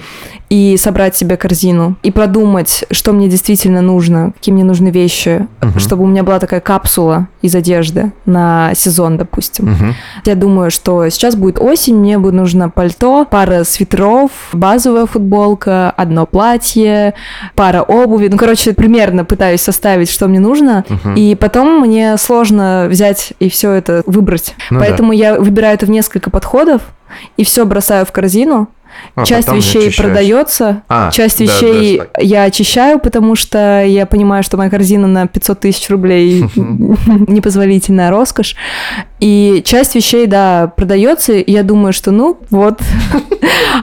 и 0.49 0.77
собрать 0.77 1.17
себе 1.17 1.37
корзину, 1.37 1.97
и 2.03 2.11
продумать, 2.11 2.85
что 2.91 3.13
мне 3.13 3.29
действительно 3.29 3.83
нужно, 3.83 4.33
какие 4.33 4.55
мне 4.55 4.65
нужны 4.65 4.89
вещи, 4.91 5.47
угу. 5.61 5.79
чтобы 5.79 6.05
у 6.05 6.07
меня 6.07 6.23
была 6.23 6.39
такая 6.39 6.61
капсула 6.61 7.29
из 7.43 7.55
одежды 7.55 8.13
на 8.27 8.73
сезон, 8.75 9.17
допустим. 9.17 9.73
Угу. 9.73 9.85
Я 10.27 10.35
думаю, 10.37 10.71
что 10.71 11.09
сейчас 11.09 11.35
будет 11.35 11.59
осень, 11.59 11.97
мне 11.97 12.19
будет 12.19 12.35
нужно 12.35 12.71
пальто, 12.71 13.25
пара 13.25 13.65
свитеров, 13.65 14.31
базовая 14.53 15.07
футболка, 15.07 15.91
одно 15.91 16.27
платье, 16.27 17.15
пара 17.55 17.83
обуви. 17.83 18.29
Ну, 18.29 18.37
короче, 18.37 18.73
примерно 18.73 19.25
пытаюсь 19.25 19.63
составить, 19.63 20.11
что 20.11 20.29
мне 20.29 20.39
нужно, 20.39 20.85
угу. 20.89 21.15
и 21.17 21.35
потом 21.35 21.81
мне 21.81 22.17
сложно 22.19 22.87
взять 22.89 23.33
и 23.41 23.49
все 23.49 23.73
это 23.73 24.03
выбрать. 24.07 24.55
Ну, 24.71 24.79
Поэтому 24.79 25.11
да. 25.11 25.15
я 25.17 25.41
выбираю 25.41 25.75
это 25.75 25.87
в 25.87 25.91
несколько 25.91 26.31
подходов 26.31 26.83
и 27.37 27.45
все 27.45 27.65
бросаю 27.65 28.07
в 28.07 28.13
корзину, 28.13 28.69
а, 29.15 29.25
часть 29.25 29.51
вещей 29.51 29.95
продается, 29.95 30.83
а, 30.89 31.11
часть 31.11 31.41
вещей 31.41 31.99
да, 31.99 32.07
я 32.21 32.43
очищаю, 32.45 32.99
потому 32.99 33.35
что 33.35 33.83
я 33.85 34.07
понимаю, 34.07 34.43
что 34.43 34.57
моя 34.57 34.71
корзина 34.71 35.07
на 35.07 35.27
500 35.27 35.61
тысяч 35.61 35.89
рублей 35.91 36.45
непозволительная 36.57 38.11
роскошь. 38.11 38.57
И 39.19 39.63
часть 39.65 39.95
вещей, 39.95 40.27
да, 40.27 40.73
продается, 40.77 41.33
и 41.33 41.51
я 41.51 41.63
думаю, 41.63 41.93
что 41.93 42.11
ну 42.11 42.39
вот. 42.51 42.81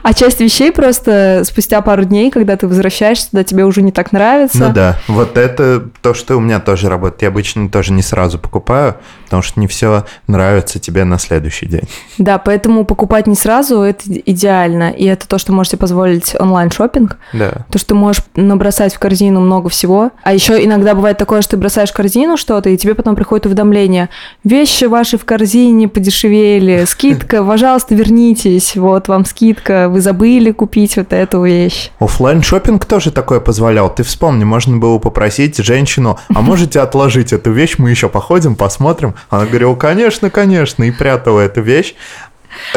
А 0.02 0.14
часть 0.14 0.40
вещей 0.40 0.72
просто 0.72 1.44
спустя 1.46 1.82
пару 1.82 2.06
дней, 2.06 2.32
когда 2.32 2.56
ты 2.58 2.68
возвращаешься, 2.68 3.30
да, 3.32 3.44
тебе 3.44 3.66
уже 3.66 3.82
не 3.82 3.92
так 3.92 4.12
нравится. 4.12 4.58
Ну 4.58 4.74
да, 4.74 4.98
вот 5.08 5.38
это 5.38 5.84
то, 6.02 6.14
что 6.14 6.38
у 6.38 6.40
меня 6.40 6.60
тоже 6.60 6.90
работает. 6.90 7.22
Я 7.24 7.28
обычно 7.28 7.70
тоже 7.70 7.94
не 7.94 8.02
сразу 8.02 8.40
покупаю, 8.40 8.96
потому 9.26 9.44
что 9.44 9.60
не 9.60 9.68
все 9.68 10.06
нравится 10.28 10.80
тебе 10.80 11.04
на 11.04 11.20
следующий 11.20 11.66
день. 11.66 11.88
Да, 12.18 12.38
поэтому 12.38 12.86
покупать 12.86 13.28
не 13.28 13.36
сразу 13.36 13.82
это 13.82 14.04
идеально. 14.06 14.92
И 14.92 15.06
это 15.06 15.28
то, 15.28 15.38
что 15.38 15.54
можете 15.54 15.78
позволить 15.78 16.36
онлайн 16.40 16.72
шопинг. 16.72 17.18
Да. 17.34 17.66
То, 17.70 17.78
что 17.78 17.90
ты 17.90 17.96
можешь 17.96 18.24
набросать 18.36 18.94
в 18.94 19.00
корзину 19.00 19.42
много 19.42 19.70
всего. 19.70 20.12
А 20.24 20.34
еще 20.34 20.64
иногда 20.64 20.94
бывает 20.94 21.18
такое, 21.18 21.42
что 21.42 21.52
ты 21.52 21.58
бросаешь 21.58 21.90
в 21.90 21.94
корзину 21.94 22.38
что-то, 22.38 22.70
и 22.70 22.78
тебе 22.78 22.96
потом 22.96 23.16
приходит 23.16 23.46
уведомление. 23.46 24.10
Вещи 24.44 24.86
ваши 24.86 25.18
в 25.18 25.26
корзине 25.26 25.88
подешевели, 25.88 26.86
скидка, 26.86 27.44
пожалуйста, 27.44 27.96
вернитесь, 27.96 28.76
вот 28.76 29.08
вам 29.08 29.26
скидка, 29.26 29.83
вы 29.90 30.02
забыли 30.02 30.52
купить 30.52 30.98
вот 30.98 31.14
эту 31.14 31.44
вещь. 31.44 31.92
Оффлайн 32.00 32.42
шопинг 32.42 32.86
тоже 32.86 33.12
такое 33.12 33.40
позволял. 33.40 33.94
Ты 33.94 34.04
вспомни, 34.04 34.44
можно 34.44 34.78
было 34.78 35.00
попросить 35.00 35.58
женщину, 35.58 36.20
а 36.34 36.42
можете 36.42 36.80
отложить 36.80 37.34
эту 37.34 37.52
вещь, 37.52 37.76
мы 37.78 37.90
еще 37.90 38.10
походим, 38.10 38.56
посмотрим. 38.56 39.16
Она 39.30 39.46
говорила, 39.46 39.76
конечно, 39.76 40.30
конечно, 40.30 40.84
и 40.84 40.92
прятала 40.92 41.42
эту 41.42 41.62
вещь. 41.62 41.96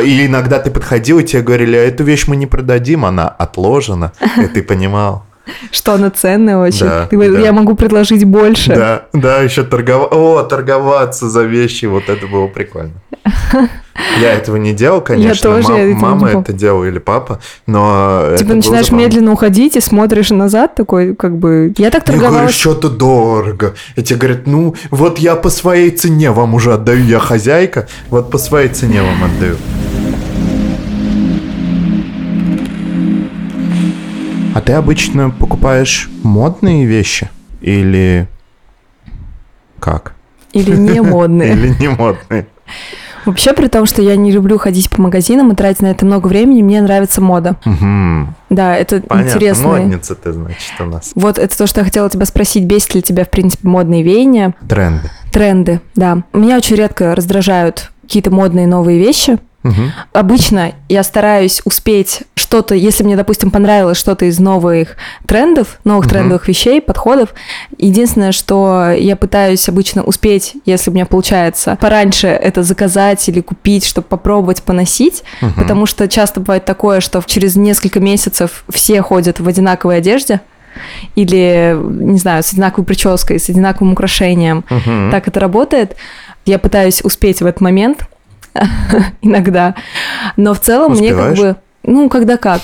И 0.02 0.26
иногда 0.26 0.58
ты 0.58 0.70
подходил, 0.70 1.18
и 1.18 1.24
тебе 1.24 1.42
говорили, 1.42 1.76
а 1.76 1.80
эту 1.80 2.02
вещь 2.02 2.26
мы 2.26 2.36
не 2.36 2.46
продадим, 2.46 3.04
она 3.04 3.28
отложена, 3.28 4.12
и 4.38 4.46
ты 4.46 4.62
понимал. 4.62 5.25
Что 5.70 5.94
она 5.94 6.10
ценная 6.10 6.58
очень. 6.58 6.86
Да, 6.86 7.06
Ты 7.06 7.16
говоришь, 7.16 7.36
да. 7.36 7.42
я 7.42 7.52
могу 7.52 7.74
предложить 7.74 8.24
больше. 8.24 8.74
Да, 8.74 9.06
да, 9.12 9.40
еще 9.42 9.62
торговать. 9.62 10.12
О, 10.12 10.42
торговаться 10.42 11.28
за 11.28 11.42
вещи, 11.42 11.86
вот 11.86 12.08
это 12.08 12.26
было 12.26 12.46
прикольно. 12.48 12.94
Я 14.20 14.32
этого 14.34 14.56
не 14.56 14.72
делал, 14.72 15.00
конечно. 15.00 15.28
Я 15.28 15.34
тоже 15.34 15.68
Мам, 15.68 15.80
это 15.80 15.96
мама 15.96 16.28
это 16.28 16.52
делала 16.52 16.84
или 16.84 16.98
папа, 16.98 17.40
но 17.66 18.34
Типа 18.36 18.54
начинаешь 18.54 18.90
медленно 18.90 19.32
уходить 19.32 19.76
и 19.76 19.80
смотришь 19.80 20.30
назад 20.30 20.74
такой, 20.74 21.14
как 21.14 21.38
бы... 21.38 21.72
Я 21.78 21.90
так 21.90 22.04
торговалась... 22.04 22.34
Я 22.34 22.40
говорю, 22.40 22.52
что-то 22.52 22.90
дорого. 22.90 23.74
И 23.96 24.02
тебе 24.02 24.18
говорят, 24.18 24.46
ну, 24.46 24.74
вот 24.90 25.18
я 25.18 25.34
по 25.34 25.50
своей 25.50 25.90
цене 25.90 26.30
вам 26.30 26.54
уже 26.54 26.74
отдаю, 26.74 27.04
я 27.04 27.18
хозяйка, 27.18 27.88
вот 28.10 28.30
по 28.30 28.38
своей 28.38 28.68
цене 28.68 29.02
вам 29.02 29.24
отдаю. 29.24 29.56
А 34.56 34.62
ты 34.62 34.72
обычно 34.72 35.28
покупаешь 35.28 36.08
модные 36.22 36.86
вещи 36.86 37.28
или 37.60 38.26
как? 39.78 40.14
Или 40.52 40.74
не 40.74 41.00
модные. 41.02 41.52
Или 41.52 41.76
не 41.78 41.88
модные. 41.88 42.46
Вообще, 43.26 43.52
при 43.52 43.66
том, 43.66 43.84
что 43.84 44.00
я 44.00 44.16
не 44.16 44.32
люблю 44.32 44.56
ходить 44.56 44.88
по 44.88 45.02
магазинам 45.02 45.52
и 45.52 45.54
тратить 45.54 45.82
на 45.82 45.88
это 45.88 46.06
много 46.06 46.28
времени, 46.28 46.62
мне 46.62 46.80
нравится 46.80 47.20
мода. 47.20 47.56
Угу. 47.66 48.34
Да, 48.48 48.74
это 48.74 49.02
Понятно, 49.02 49.28
интересно. 49.30 49.68
модница 49.68 50.14
ты, 50.14 50.32
значит, 50.32 50.80
у 50.80 50.84
нас. 50.84 51.12
Вот 51.14 51.38
это 51.38 51.54
то, 51.54 51.66
что 51.66 51.80
я 51.80 51.84
хотела 51.84 52.08
тебя 52.08 52.24
спросить. 52.24 52.64
Бесит 52.64 52.94
ли 52.94 53.02
тебя, 53.02 53.26
в 53.26 53.30
принципе, 53.30 53.68
модные 53.68 54.02
веяния? 54.02 54.54
Тренды. 54.66 55.10
Тренды, 55.32 55.80
да. 55.96 56.22
Меня 56.32 56.56
очень 56.56 56.76
редко 56.76 57.14
раздражают 57.14 57.90
какие-то 58.00 58.30
модные 58.30 58.66
новые 58.66 58.98
вещи. 58.98 59.36
Угу. 59.68 59.82
Обычно 60.12 60.72
я 60.88 61.02
стараюсь 61.02 61.60
успеть 61.64 62.22
что-то, 62.34 62.74
если 62.74 63.02
мне, 63.02 63.16
допустим, 63.16 63.50
понравилось 63.50 63.98
что-то 63.98 64.26
из 64.26 64.38
новых 64.38 64.96
трендов, 65.26 65.78
новых 65.84 66.06
угу. 66.06 66.10
трендовых 66.10 66.48
вещей, 66.48 66.80
подходов. 66.80 67.34
Единственное, 67.78 68.32
что 68.32 68.90
я 68.90 69.16
пытаюсь 69.16 69.68
обычно 69.68 70.02
успеть, 70.02 70.54
если 70.64 70.90
у 70.90 70.94
меня 70.94 71.06
получается, 71.06 71.76
пораньше 71.80 72.28
это 72.28 72.62
заказать 72.62 73.28
или 73.28 73.40
купить, 73.40 73.84
чтобы 73.84 74.06
попробовать 74.06 74.62
поносить, 74.62 75.24
угу. 75.42 75.52
потому 75.56 75.86
что 75.86 76.08
часто 76.08 76.40
бывает 76.40 76.64
такое, 76.64 77.00
что 77.00 77.22
через 77.26 77.56
несколько 77.56 78.00
месяцев 78.00 78.64
все 78.68 79.02
ходят 79.02 79.40
в 79.40 79.48
одинаковой 79.48 79.98
одежде 79.98 80.40
или, 81.14 81.76
не 81.78 82.18
знаю, 82.18 82.42
с 82.42 82.52
одинаковой 82.52 82.84
прической, 82.84 83.38
с 83.38 83.48
одинаковым 83.48 83.92
украшением. 83.92 84.64
Угу. 84.70 85.10
Так 85.10 85.28
это 85.28 85.40
работает. 85.40 85.96
Я 86.44 86.58
пытаюсь 86.58 87.00
успеть 87.02 87.40
в 87.40 87.46
этот 87.46 87.60
момент, 87.60 88.06
иногда. 89.22 89.74
Но 90.36 90.54
в 90.54 90.60
целом 90.60 90.92
Успеваешь? 90.92 91.38
мне 91.38 91.46
как 91.46 91.54
бы... 91.54 91.60
Ну, 91.84 92.08
когда 92.08 92.36
как. 92.36 92.60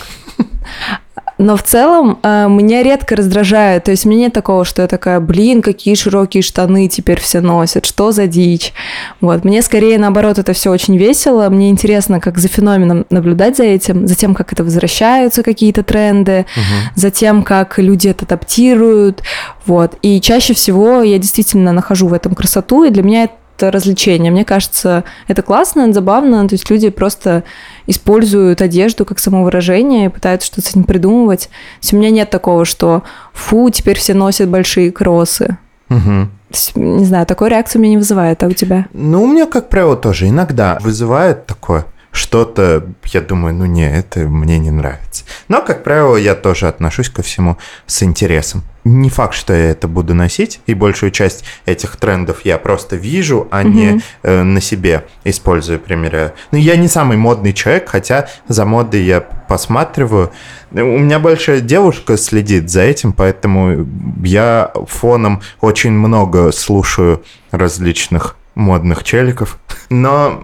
Но 1.39 1.57
в 1.57 1.63
целом 1.63 2.19
э, 2.23 2.47
меня 2.49 2.83
редко 2.83 3.17
раздражает. 3.17 3.85
То 3.85 3.91
есть 3.91 4.05
мне 4.05 4.17
нет 4.17 4.33
такого, 4.33 4.65
что 4.65 4.83
я 4.83 4.89
такая, 4.89 5.19
блин, 5.19 5.61
какие 5.61 5.95
широкие 5.95 6.43
штаны 6.43 6.89
теперь 6.89 7.21
все 7.21 7.41
носят, 7.41 7.85
что 7.85 8.13
за 8.13 8.27
дичь. 8.27 8.73
Вот. 9.21 9.45
Мне 9.45 9.63
скорее 9.63 9.99
наоборот 9.99 10.39
это 10.39 10.53
все 10.53 10.71
очень 10.71 10.97
весело. 10.97 11.49
Мне 11.49 11.71
интересно, 11.71 12.21
как 12.21 12.39
за 12.39 12.49
феноменом 12.49 13.07
наблюдать 13.11 13.57
за 13.57 13.65
этим, 13.65 14.07
за 14.07 14.15
тем, 14.15 14.35
как 14.35 14.53
это 14.53 14.63
возвращаются 14.63 15.43
какие-то 15.43 15.83
тренды, 15.83 16.47
угу. 16.57 16.91
за 16.95 17.11
тем, 17.11 17.43
как 17.43 17.79
люди 17.79 18.09
это 18.09 18.25
адаптируют. 18.25 19.23
Вот. 19.67 19.97
И 20.03 20.21
чаще 20.21 20.55
всего 20.55 21.03
я 21.03 21.19
действительно 21.19 21.73
нахожу 21.73 22.07
в 22.07 22.13
этом 22.13 22.35
красоту, 22.35 22.85
и 22.85 22.91
для 22.91 23.03
меня 23.03 23.25
это 23.25 23.35
развлечение. 23.71 24.33
Мне 24.33 24.45
кажется, 24.45 25.05
это 25.29 25.43
классно, 25.43 25.93
забавно. 25.93 26.49
То 26.49 26.55
есть 26.55 26.69
люди 26.71 26.91
просто 26.91 27.45
используют 27.87 28.61
одежду 28.63 29.05
как 29.05 29.19
самовыражение 29.19 30.07
и 30.07 30.09
пытаются 30.09 30.47
что-то 30.47 30.63
с 30.63 30.71
этим 30.71 30.85
придумывать. 30.85 31.49
То 31.49 31.83
есть 31.83 31.93
у 31.93 31.97
меня 31.97 32.11
нет 32.11 32.31
такого, 32.31 32.65
что 32.65 33.03
фу, 33.33 33.71
теперь 33.71 33.99
все 33.99 34.15
носят 34.15 34.49
большие 34.49 34.91
кроссы. 34.91 35.57
Угу. 35.91 36.29
Не 36.77 37.05
знаю, 37.05 37.27
такой 37.27 37.51
реакции 37.51 37.79
у 37.79 37.83
меня 37.83 37.93
не 37.93 37.99
вызывает, 37.99 38.43
а 38.43 38.47
у 38.47 38.53
тебя? 38.53 38.87
Ну, 38.93 39.23
у 39.23 39.27
меня, 39.27 39.47
как 39.47 39.69
правило, 39.69 39.97
тоже 39.97 40.29
иногда 40.29 40.79
вызывает 40.81 41.47
такое 41.47 41.87
что-то, 42.13 42.87
я 43.07 43.23
думаю, 43.23 43.55
ну 43.55 43.65
не, 43.65 43.91
это 43.91 44.21
мне 44.21 44.59
не 44.59 44.71
нравится. 44.71 45.25
Но, 45.49 45.63
как 45.63 45.83
правило, 45.83 46.17
я 46.17 46.35
тоже 46.35 46.69
отношусь 46.69 47.09
ко 47.09 47.23
всему 47.23 47.57
с 47.87 48.03
интересом. 48.03 48.63
Не 48.85 49.09
факт, 49.09 49.35
что 49.35 49.55
я 49.55 49.71
это 49.71 49.89
буду 49.89 50.13
носить, 50.13 50.61
и 50.67 50.75
большую 50.75 51.11
часть 51.11 51.45
этих 51.65 51.97
трендов 51.97 52.45
я 52.45 52.59
просто 52.59 52.97
вижу, 52.97 53.49
а 53.51 53.63
mm-hmm. 53.63 53.71
не 53.71 54.03
э, 54.23 54.43
на 54.43 54.61
себе 54.61 55.07
использую, 55.25 55.81
примеряю. 55.81 56.33
Ну, 56.51 56.59
я 56.59 56.77
не 56.77 56.89
самый 56.89 57.17
модный 57.17 57.55
человек, 57.55 57.89
хотя 57.89 58.29
за 58.47 58.67
модой 58.67 59.05
я 59.05 59.21
посматриваю. 59.21 60.33
У 60.73 60.77
меня 60.77 61.19
большая 61.19 61.61
девушка 61.61 62.19
следит 62.19 62.71
за 62.71 62.83
этим, 62.83 63.13
поэтому 63.13 63.87
я 64.23 64.73
фоном 64.89 65.43
очень 65.61 65.93
много 65.93 66.53
слушаю 66.53 67.23
различных 67.53 68.37
модных 68.55 69.05
челиков. 69.05 69.59
Но 69.91 70.43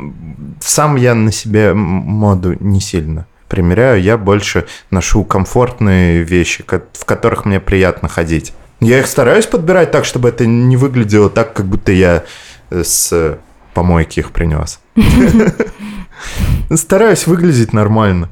сам 0.61 0.97
я 0.97 1.15
на 1.15 1.33
себе 1.33 1.75
моду 1.75 2.57
не 2.61 2.81
сильно 2.81 3.27
примеряю. 3.49 4.03
Я 4.03 4.19
больше 4.19 4.67
ношу 4.91 5.25
комфортные 5.25 6.23
вещи, 6.23 6.65
в 6.67 7.05
которых 7.05 7.45
мне 7.45 7.61
приятно 7.61 8.09
ходить. 8.09 8.53
Я 8.81 9.01
их 9.01 9.07
стараюсь 9.07 9.47
подбирать 9.47 9.91
так, 9.91 10.05
чтобы 10.05 10.29
это 10.29 10.47
не 10.47 10.77
выглядело 10.77 11.31
так, 11.31 11.53
как 11.53 11.67
будто 11.67 11.91
я 11.91 12.25
э, 12.71 12.85
с 12.85 13.39
помойки 13.75 14.21
их 14.21 14.31
принес. 14.31 14.79
Стараюсь 16.75 17.27
выглядеть 17.27 17.73
нормально. 17.73 18.29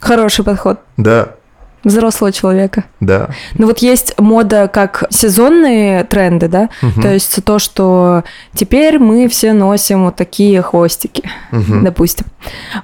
Хороший 0.00 0.44
подход. 0.44 0.80
Да 0.96 1.36
взрослого 1.84 2.32
человека. 2.32 2.84
Да. 3.00 3.30
Ну 3.54 3.66
вот 3.66 3.78
есть 3.78 4.14
мода 4.18 4.68
как 4.68 5.04
сезонные 5.10 6.04
тренды, 6.04 6.48
да, 6.48 6.68
угу. 6.82 7.00
то 7.00 7.12
есть 7.12 7.42
то, 7.44 7.58
что 7.58 8.24
теперь 8.54 8.98
мы 8.98 9.28
все 9.28 9.52
носим 9.52 10.04
вот 10.04 10.16
такие 10.16 10.60
хвостики, 10.62 11.22
угу. 11.52 11.80
допустим. 11.82 12.26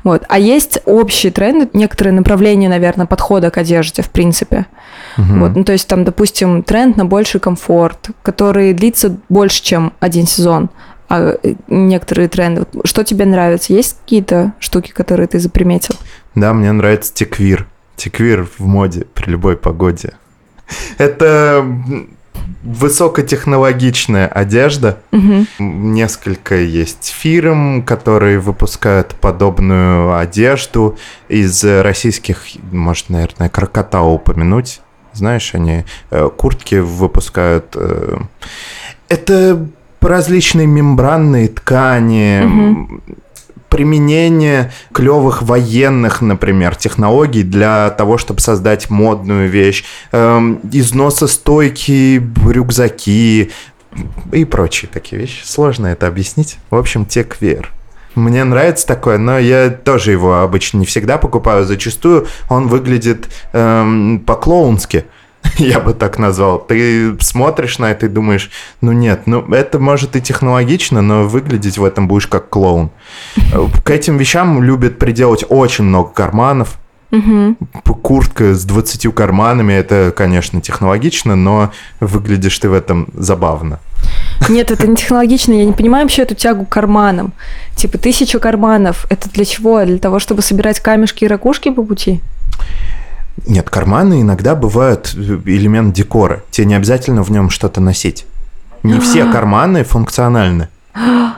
Вот. 0.05 0.25
А 0.29 0.39
есть 0.39 0.81
общие 0.87 1.31
тренды, 1.31 1.69
некоторые 1.73 2.15
направления, 2.15 2.69
наверное, 2.69 3.07
подхода 3.07 3.51
к 3.51 3.59
одежде, 3.59 4.03
в 4.03 4.11
принципе. 4.11 4.67
Угу. 5.19 5.39
Вот. 5.39 5.57
Ну 5.57 5.65
то 5.65 5.73
есть 5.73 5.89
там, 5.89 6.05
допустим, 6.05 6.63
тренд 6.63 6.97
на 6.97 7.05
больший 7.05 7.41
комфорт, 7.41 8.11
который 8.23 8.73
длится 8.73 9.17
больше, 9.29 9.63
чем 9.63 9.93
один 10.01 10.27
сезон. 10.27 10.71
А 11.09 11.37
э, 11.43 11.55
некоторые 11.69 12.29
тренды. 12.29 12.67
Что 12.85 13.05
тебе 13.05 13.27
нравится? 13.27 13.73
Есть 13.73 13.99
какие-то 14.01 14.55
штуки, 14.59 14.91
которые 14.91 15.29
ты 15.29 15.39
заприметил? 15.39 15.95
Да, 16.35 16.53
мне 16.53 16.73
нравится 16.73 17.15
теквир 17.15 17.69
Теквир 17.97 18.47
в 18.59 18.67
моде 18.67 19.07
при 19.15 19.31
любой 19.31 19.57
погоде. 19.57 20.13
Это 20.99 21.65
высокотехнологичная 22.63 24.27
одежда. 24.27 24.99
Угу. 25.13 25.47
Несколько 25.59 26.57
есть 26.57 27.15
фирм, 27.17 27.83
которые 27.83 28.39
выпускают 28.39 29.15
подобную 29.21 30.17
одежду. 30.19 30.97
Из 31.29 31.65
российских, 31.65 32.45
может, 32.73 33.09
наверное, 33.11 33.49
Крокота 33.49 34.03
упомянуть. 34.03 34.81
Знаешь, 35.13 35.55
они 35.55 35.85
э, 36.11 36.29
куртки 36.37 36.77
выпускают. 36.77 37.75
Э, 37.75 38.19
это 39.09 39.67
различные 40.01 40.67
мембранные 40.67 41.49
ткани. 41.49 42.45
Угу 42.45 43.03
применение 43.77 44.73
клевых 44.95 45.43
военных, 45.43 46.23
например, 46.23 46.77
технологий 46.77 47.43
для 47.43 47.91
того, 47.91 48.17
чтобы 48.17 48.41
создать 48.41 48.89
модную 48.89 49.51
вещь, 49.51 49.85
эм, 50.13 50.61
износостойкие 50.73 52.27
рюкзаки 52.49 53.51
и 54.33 54.45
прочие 54.47 54.89
такие 54.91 55.21
вещи. 55.21 55.43
Сложно 55.45 55.89
это 55.89 56.07
объяснить. 56.07 56.57
В 56.71 56.77
общем, 56.77 57.05
теквер. 57.05 57.71
Мне 58.15 58.45
нравится 58.45 58.87
такое, 58.87 59.19
но 59.19 59.39
я 59.39 59.69
тоже 59.69 60.13
его 60.13 60.41
обычно 60.41 60.79
не 60.79 60.87
всегда 60.87 61.19
покупаю. 61.19 61.67
Зачастую 61.67 62.29
он 62.49 62.69
выглядит 62.69 63.29
эм, 63.53 64.21
по-клоунски. 64.27 65.05
я 65.59 65.81
бы 65.81 65.95
так 65.95 66.19
назвал. 66.19 66.59
Ты 66.59 67.17
смотришь 67.21 67.79
на 67.79 67.91
это 67.91 68.07
и 68.07 68.09
думаешь, 68.09 68.51
ну 68.81 68.93
нет, 68.93 69.23
ну 69.27 69.41
это 69.53 69.79
может 69.79 70.17
и 70.17 70.21
технологично, 70.21 71.03
но 71.03 71.25
выглядеть 71.25 71.79
в 71.79 71.85
этом 71.85 72.09
будешь 72.09 72.27
как 72.27 72.49
клоун. 72.49 72.91
К 73.85 73.91
этим 73.91 74.17
вещам 74.19 74.63
любят 74.63 74.99
приделать 74.99 75.45
очень 75.49 75.85
много 75.85 76.11
карманов. 76.11 76.79
Угу. 77.13 77.57
Куртка 78.03 78.55
с 78.55 78.65
20 78.65 79.15
карманами, 79.15 79.73
это, 79.73 80.13
конечно, 80.15 80.61
технологично, 80.61 81.37
но 81.37 81.71
выглядишь 82.01 82.59
ты 82.59 82.69
в 82.69 82.73
этом 82.73 83.09
забавно. 83.15 83.79
Нет, 84.49 84.71
это 84.71 84.87
не 84.87 84.97
технологично. 84.97 85.53
Я 85.53 85.65
не 85.65 85.73
понимаю 85.73 86.05
вообще 86.05 86.23
эту 86.23 86.35
тягу 86.35 86.67
к 86.67 86.69
карманам. 86.69 87.33
Типа 87.75 87.99
тысячу 87.99 88.41
карманов. 88.41 89.07
Это 89.09 89.31
для 89.31 89.45
чего? 89.45 89.85
Для 89.85 89.99
того, 89.99 90.19
чтобы 90.19 90.43
собирать 90.43 90.81
камешки 90.81 91.25
и 91.25 91.29
ракушки 91.29 91.71
по 91.71 91.83
пути? 91.83 92.21
Нет, 93.47 93.69
карманы 93.69 94.23
иногда 94.23 94.55
бывают 94.55 95.15
э, 95.15 95.39
элемент 95.45 95.95
декора. 95.95 96.43
Тебе 96.51 96.69
не 96.69 96.75
обязательно 96.75 97.23
в 97.23 97.31
нем 97.31 97.51
что-то 97.51 97.81
носить. 97.81 98.27
Не 98.83 99.01
все 99.01 99.31
карманы 99.31 99.85
функциональны. 99.85 100.69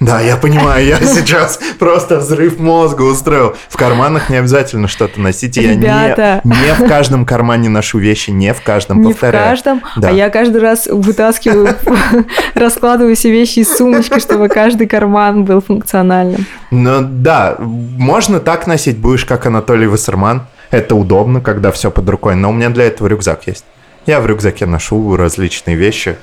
Да, 0.00 0.18
я 0.22 0.38
понимаю, 0.38 0.86
я 0.86 0.98
сейчас 1.00 1.60
просто 1.78 2.20
взрыв 2.20 2.58
мозга 2.58 3.02
устроил. 3.02 3.54
В 3.68 3.76
карманах 3.76 4.30
не 4.30 4.36
обязательно 4.36 4.88
что-то 4.88 5.20
носить. 5.20 5.58
Ребята. 5.58 6.40
Я 6.42 6.50
не, 6.50 6.56
не 6.56 6.74
в 6.74 6.88
каждом 6.88 7.26
кармане 7.26 7.68
ношу 7.68 7.98
вещи, 7.98 8.30
не 8.30 8.54
в 8.54 8.62
каждом, 8.62 9.02
не 9.02 9.12
повторяю. 9.12 9.44
в 9.44 9.48
каждом, 9.50 9.82
да. 9.96 10.08
а 10.08 10.10
я 10.10 10.30
каждый 10.30 10.62
раз 10.62 10.86
вытаскиваю, 10.86 11.76
раскладываю 12.54 13.14
все 13.14 13.30
вещи 13.30 13.58
из 13.58 13.76
сумочки, 13.76 14.18
чтобы 14.20 14.48
каждый 14.48 14.86
карман 14.86 15.44
был 15.44 15.60
функциональным. 15.60 16.46
Ну 16.70 17.00
да, 17.02 17.56
можно 17.58 18.40
так 18.40 18.66
носить, 18.66 18.96
будешь 18.96 19.26
как 19.26 19.44
Анатолий 19.44 19.86
Вассерман. 19.86 20.46
Это 20.70 20.94
удобно, 20.94 21.40
когда 21.40 21.72
все 21.72 21.90
под 21.90 22.08
рукой, 22.08 22.36
но 22.36 22.50
у 22.50 22.52
меня 22.52 22.70
для 22.70 22.84
этого 22.84 23.08
рюкзак 23.08 23.46
есть. 23.46 23.64
Я 24.06 24.20
в 24.20 24.26
рюкзаке 24.26 24.66
ношу 24.66 25.16
различные 25.16 25.76
вещи, 25.76 26.16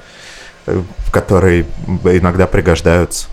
э, 0.66 0.82
которые 1.12 1.66
иногда 2.04 2.48
пригождаются. 2.48 3.28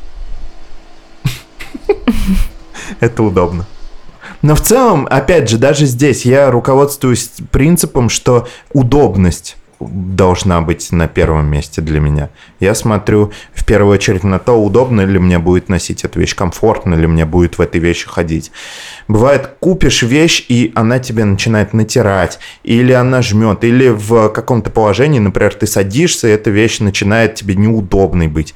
Это 3.00 3.22
удобно. 3.22 3.66
Но 4.42 4.54
в 4.54 4.60
целом, 4.60 5.06
опять 5.10 5.48
же, 5.48 5.56
даже 5.56 5.86
здесь 5.86 6.26
я 6.26 6.50
руководствуюсь 6.50 7.30
принципом, 7.50 8.10
что 8.10 8.46
удобность 8.72 9.56
должна 9.80 10.60
быть 10.60 10.92
на 10.92 11.08
первом 11.08 11.46
месте 11.46 11.80
для 11.80 12.00
меня. 12.00 12.30
Я 12.60 12.74
смотрю 12.74 13.32
в 13.52 13.64
первую 13.64 13.94
очередь 13.94 14.24
на 14.24 14.38
то, 14.38 14.52
удобно 14.52 15.02
ли 15.02 15.18
мне 15.18 15.38
будет 15.38 15.68
носить 15.68 16.04
эту 16.04 16.20
вещь, 16.20 16.34
комфортно 16.34 16.94
ли 16.94 17.06
мне 17.06 17.24
будет 17.24 17.58
в 17.58 17.60
этой 17.60 17.80
вещи 17.80 18.06
ходить. 18.06 18.52
Бывает, 19.08 19.50
купишь 19.60 20.02
вещь, 20.02 20.44
и 20.48 20.72
она 20.74 20.98
тебе 20.98 21.24
начинает 21.24 21.72
натирать, 21.72 22.38
или 22.62 22.92
она 22.92 23.22
жмет, 23.22 23.64
или 23.64 23.88
в 23.88 24.28
каком-то 24.28 24.70
положении, 24.70 25.18
например, 25.18 25.54
ты 25.54 25.66
садишься, 25.66 26.28
и 26.28 26.32
эта 26.32 26.50
вещь 26.50 26.80
начинает 26.80 27.34
тебе 27.34 27.54
неудобной 27.54 28.28
быть. 28.28 28.54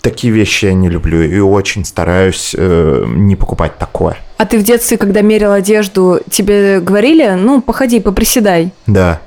Такие 0.00 0.32
вещи 0.32 0.66
я 0.66 0.74
не 0.74 0.88
люблю 0.88 1.22
и 1.22 1.38
очень 1.38 1.84
стараюсь 1.84 2.54
э, 2.56 3.04
не 3.06 3.36
покупать 3.36 3.78
такое. 3.78 4.16
А 4.36 4.46
ты 4.46 4.58
в 4.58 4.62
детстве, 4.62 4.96
когда 4.96 5.20
мерил 5.20 5.52
одежду, 5.52 6.20
тебе 6.30 6.80
говорили, 6.80 7.28
ну, 7.36 7.60
походи, 7.60 7.98
поприседай? 7.98 8.70
Да. 8.86 9.20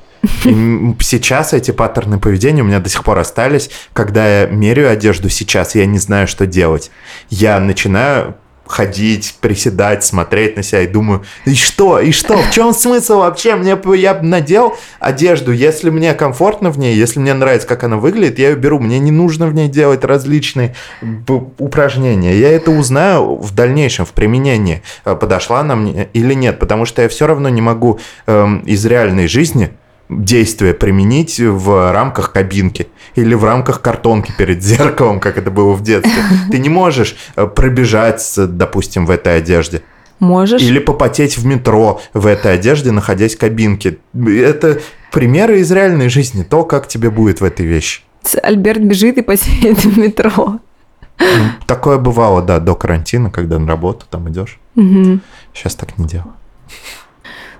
И 0.45 0.95
сейчас 0.99 1.53
эти 1.53 1.71
паттерны 1.71 2.19
поведения 2.19 2.61
у 2.61 2.65
меня 2.65 2.79
до 2.79 2.89
сих 2.89 3.03
пор 3.03 3.19
остались. 3.19 3.69
Когда 3.93 4.41
я 4.41 4.45
меряю 4.47 4.91
одежду 4.91 5.29
сейчас, 5.29 5.75
я 5.75 5.85
не 5.85 5.99
знаю, 5.99 6.27
что 6.27 6.45
делать. 6.45 6.91
Я 7.29 7.59
начинаю 7.59 8.35
ходить, 8.71 9.35
приседать, 9.41 10.03
смотреть 10.03 10.55
на 10.55 10.63
себя 10.63 10.81
и 10.81 10.87
думаю, 10.87 11.23
и 11.45 11.55
что, 11.55 11.99
и 11.99 12.11
что, 12.11 12.37
в 12.37 12.51
чем 12.51 12.73
смысл 12.73 13.17
вообще? 13.17 13.55
Мне 13.55 13.77
я 13.95 14.19
надел 14.21 14.77
одежду, 14.99 15.51
если 15.51 15.89
мне 15.89 16.13
комфортно 16.13 16.69
в 16.71 16.79
ней, 16.79 16.95
если 16.95 17.19
мне 17.19 17.33
нравится, 17.33 17.67
как 17.67 17.83
она 17.83 17.97
выглядит, 17.97 18.39
я 18.39 18.51
ее 18.51 18.55
беру. 18.55 18.79
Мне 18.79 18.99
не 18.99 19.11
нужно 19.11 19.47
в 19.47 19.53
ней 19.53 19.67
делать 19.67 20.05
различные 20.05 20.73
упражнения. 21.57 22.33
Я 22.33 22.49
это 22.49 22.71
узнаю 22.71 23.35
в 23.35 23.53
дальнейшем, 23.53 24.05
в 24.05 24.13
применении, 24.13 24.81
э, 25.03 25.15
подошла 25.15 25.59
она 25.59 25.75
мне 25.75 26.07
или 26.13 26.33
нет, 26.33 26.57
потому 26.57 26.85
что 26.85 27.01
я 27.01 27.09
все 27.09 27.27
равно 27.27 27.49
не 27.49 27.61
могу 27.61 27.99
эм, 28.25 28.59
из 28.59 28.85
реальной 28.85 29.27
жизни 29.27 29.71
действие 30.11 30.73
применить 30.73 31.39
в 31.39 31.91
рамках 31.91 32.31
кабинки 32.31 32.87
или 33.15 33.33
в 33.33 33.45
рамках 33.45 33.81
картонки 33.81 34.33
перед 34.37 34.61
зеркалом, 34.63 35.19
как 35.19 35.37
это 35.37 35.49
было 35.49 35.73
в 35.73 35.81
детстве. 35.81 36.23
Ты 36.51 36.59
не 36.59 36.69
можешь 36.69 37.15
э, 37.35 37.47
пробежать, 37.47 38.33
допустим, 38.37 39.05
в 39.05 39.11
этой 39.11 39.37
одежде. 39.37 39.81
Можешь. 40.19 40.61
Или 40.61 40.77
попотеть 40.77 41.37
в 41.37 41.45
метро 41.45 41.99
в 42.13 42.27
этой 42.27 42.53
одежде, 42.53 42.91
находясь 42.91 43.35
в 43.35 43.39
кабинке. 43.39 43.97
Это 44.13 44.79
примеры 45.11 45.59
из 45.59 45.71
реальной 45.71 46.09
жизни, 46.09 46.43
то, 46.43 46.63
как 46.63 46.87
тебе 46.87 47.09
будет 47.09 47.41
в 47.41 47.43
этой 47.43 47.65
вещи. 47.65 48.01
Альберт 48.43 48.81
бежит 48.81 49.17
и 49.17 49.23
потеет 49.23 49.83
в 49.83 49.97
метро. 49.97 50.59
Ну, 51.19 51.45
такое 51.65 51.97
бывало, 51.97 52.41
да, 52.41 52.59
до 52.59 52.75
карантина, 52.75 53.31
когда 53.31 53.57
на 53.57 53.67
работу 53.67 54.05
там 54.09 54.29
идешь. 54.29 54.59
Угу. 54.75 55.19
Сейчас 55.53 55.75
так 55.75 55.97
не 55.97 56.05
делаю. 56.05 56.33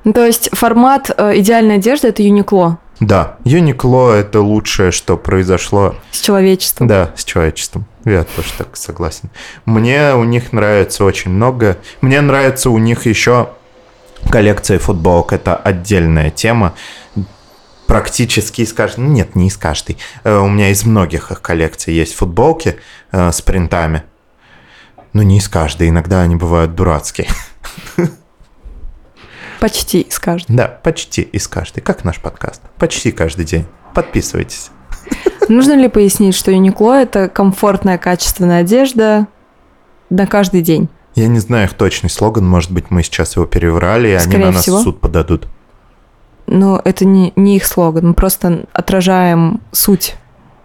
Ну, 0.03 0.13
то 0.13 0.25
есть 0.25 0.49
формат 0.53 1.11
э, 1.15 1.39
идеальной 1.39 1.75
одежды 1.75 2.07
это 2.07 2.23
Юникло. 2.23 2.79
Да, 2.99 3.37
Юникло 3.43 4.13
это 4.13 4.41
лучшее, 4.41 4.91
что 4.91 5.17
произошло. 5.17 5.95
С 6.11 6.21
человечеством. 6.21 6.87
Да, 6.87 7.11
с 7.15 7.23
человечеством. 7.23 7.85
Я 8.05 8.23
тоже 8.23 8.49
так 8.57 8.75
согласен. 8.77 9.29
Мне 9.65 10.13
у 10.15 10.23
них 10.23 10.53
нравится 10.53 11.03
очень 11.03 11.31
много. 11.31 11.77
Мне 12.01 12.21
нравится 12.21 12.69
у 12.69 12.77
них 12.77 13.05
еще 13.05 13.49
коллекция 14.29 14.79
футболок. 14.79 15.33
Это 15.33 15.55
отдельная 15.55 16.29
тема. 16.29 16.73
Практически 17.87 18.61
из 18.61 18.71
каждой... 18.71 19.01
Нет, 19.01 19.35
не 19.35 19.47
из 19.47 19.57
каждой. 19.57 19.97
Э, 20.23 20.37
у 20.37 20.47
меня 20.47 20.69
из 20.69 20.85
многих 20.85 21.31
их 21.31 21.41
коллекций 21.41 21.93
есть 21.93 22.15
футболки 22.15 22.77
э, 23.11 23.31
с 23.31 23.41
принтами. 23.41 24.03
Но 25.13 25.23
не 25.23 25.39
из 25.39 25.49
каждой. 25.49 25.89
Иногда 25.89 26.21
они 26.21 26.35
бывают 26.35 26.75
дурацкие. 26.75 27.27
Почти 29.61 30.01
из 30.01 30.17
каждой. 30.17 30.55
Да, 30.55 30.67
почти 30.67 31.21
из 31.21 31.47
каждой. 31.47 31.81
Как 31.81 32.03
наш 32.03 32.19
подкаст. 32.19 32.63
Почти 32.79 33.11
каждый 33.11 33.45
день. 33.45 33.65
Подписывайтесь. 33.93 34.71
Нужно 35.49 35.73
ли 35.73 35.87
пояснить, 35.87 36.33
что 36.33 36.49
Юникло– 36.49 36.99
это 37.03 37.29
комфортная, 37.29 37.99
качественная 37.99 38.61
одежда 38.61 39.27
на 40.09 40.25
каждый 40.25 40.63
день? 40.63 40.89
Я 41.13 41.27
не 41.27 41.37
знаю 41.37 41.65
их 41.65 41.75
точный 41.75 42.09
слоган. 42.09 42.49
Может 42.49 42.71
быть, 42.71 42.89
мы 42.89 43.03
сейчас 43.03 43.35
его 43.35 43.45
переврали, 43.45 44.15
и 44.15 44.17
Скорее 44.17 44.35
они 44.37 44.45
на 44.45 44.51
нас 44.53 44.63
всего. 44.63 44.79
в 44.79 44.81
суд 44.81 44.99
подадут. 44.99 45.47
Но 46.47 46.81
это 46.83 47.05
не, 47.05 47.31
не 47.35 47.57
их 47.57 47.65
слоган. 47.67 48.07
Мы 48.07 48.13
просто 48.15 48.65
отражаем 48.73 49.61
суть 49.71 50.15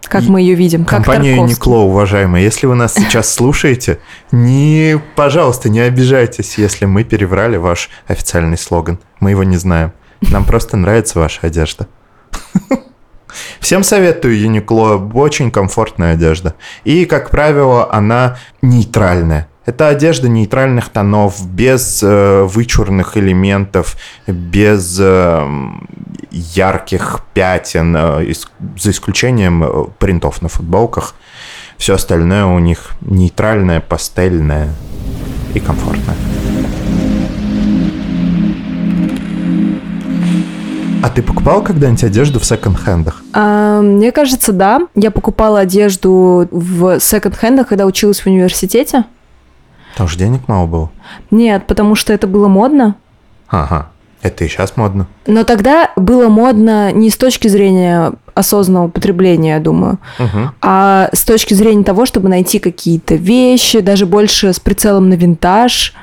как 0.07 0.23
мы 0.23 0.41
ее 0.41 0.55
видим. 0.55 0.85
Компания 0.85 1.37
Uniqlo, 1.37 1.85
уважаемая, 1.85 2.41
если 2.41 2.67
вы 2.67 2.75
нас 2.75 2.93
сейчас 2.95 3.33
слушаете, 3.33 3.99
не, 4.31 4.99
пожалуйста, 5.15 5.69
не 5.69 5.79
обижайтесь, 5.79 6.57
если 6.57 6.85
мы 6.85 7.03
переврали 7.03 7.57
ваш 7.57 7.89
официальный 8.07 8.57
слоган. 8.57 8.99
Мы 9.19 9.31
его 9.31 9.43
не 9.43 9.57
знаем. 9.57 9.91
Нам 10.21 10.45
просто 10.45 10.77
нравится 10.77 11.19
ваша 11.19 11.47
одежда. 11.47 11.87
Всем 13.59 13.83
советую 13.83 14.37
Uniqlo, 14.39 15.11
очень 15.13 15.51
комфортная 15.51 16.13
одежда. 16.13 16.55
И, 16.83 17.05
как 17.05 17.29
правило, 17.29 17.93
она 17.93 18.37
нейтральная. 18.61 19.47
Это 19.67 19.89
одежда 19.89 20.29
нейтральных 20.29 20.87
тонов, 20.87 21.45
без 21.45 22.01
э, 22.01 22.43
вычурных 22.43 23.17
элементов, 23.17 23.97
без 24.25 24.97
э, 24.97 25.45
ярких 26.31 27.19
пятен, 27.33 27.93
э, 27.97 28.33
за 28.79 28.91
исключением 28.91 29.65
э, 29.65 29.85
принтов 29.99 30.41
на 30.41 30.47
футболках. 30.47 31.15
Все 31.77 31.95
остальное 31.95 32.45
у 32.45 32.59
них 32.59 32.91
нейтральное, 33.01 33.81
пастельное 33.81 34.69
и 35.53 35.59
комфортное. 35.59 36.15
ты 41.17 41.23
покупал 41.23 41.63
когда-нибудь 41.63 42.03
одежду 42.03 42.39
в 42.39 42.45
секонд-хендах? 42.45 43.23
А, 43.33 43.81
мне 43.81 44.11
кажется, 44.11 44.53
да. 44.53 44.81
Я 44.93 45.09
покупала 45.09 45.61
одежду 45.61 46.47
в 46.51 46.99
секонд-хендах, 46.99 47.67
когда 47.67 47.87
училась 47.87 48.19
в 48.19 48.27
университете. 48.27 49.03
Там 49.97 50.07
же 50.07 50.17
денег 50.17 50.47
мало 50.47 50.67
было. 50.67 50.89
Нет, 51.31 51.65
потому 51.65 51.95
что 51.95 52.13
это 52.13 52.27
было 52.27 52.47
модно. 52.47 52.95
Ага. 53.47 53.87
Это 54.21 54.45
и 54.45 54.47
сейчас 54.47 54.77
модно. 54.77 55.07
Но 55.25 55.43
тогда 55.43 55.91
было 55.95 56.27
модно 56.27 56.91
не 56.91 57.09
с 57.09 57.17
точки 57.17 57.47
зрения 57.47 58.13
осознанного 58.33 58.89
потребления, 58.89 59.53
я 59.53 59.59
думаю, 59.59 59.99
Угу. 60.19 60.51
а 60.61 61.09
с 61.13 61.23
точки 61.23 61.53
зрения 61.55 61.83
того, 61.83 62.05
чтобы 62.05 62.29
найти 62.29 62.59
какие-то 62.59 63.15
вещи, 63.15 63.79
даже 63.79 64.05
больше 64.05 64.53
с 64.53 64.59
прицелом 64.59 65.09
на 65.09 65.13
винтаж, 65.15 65.93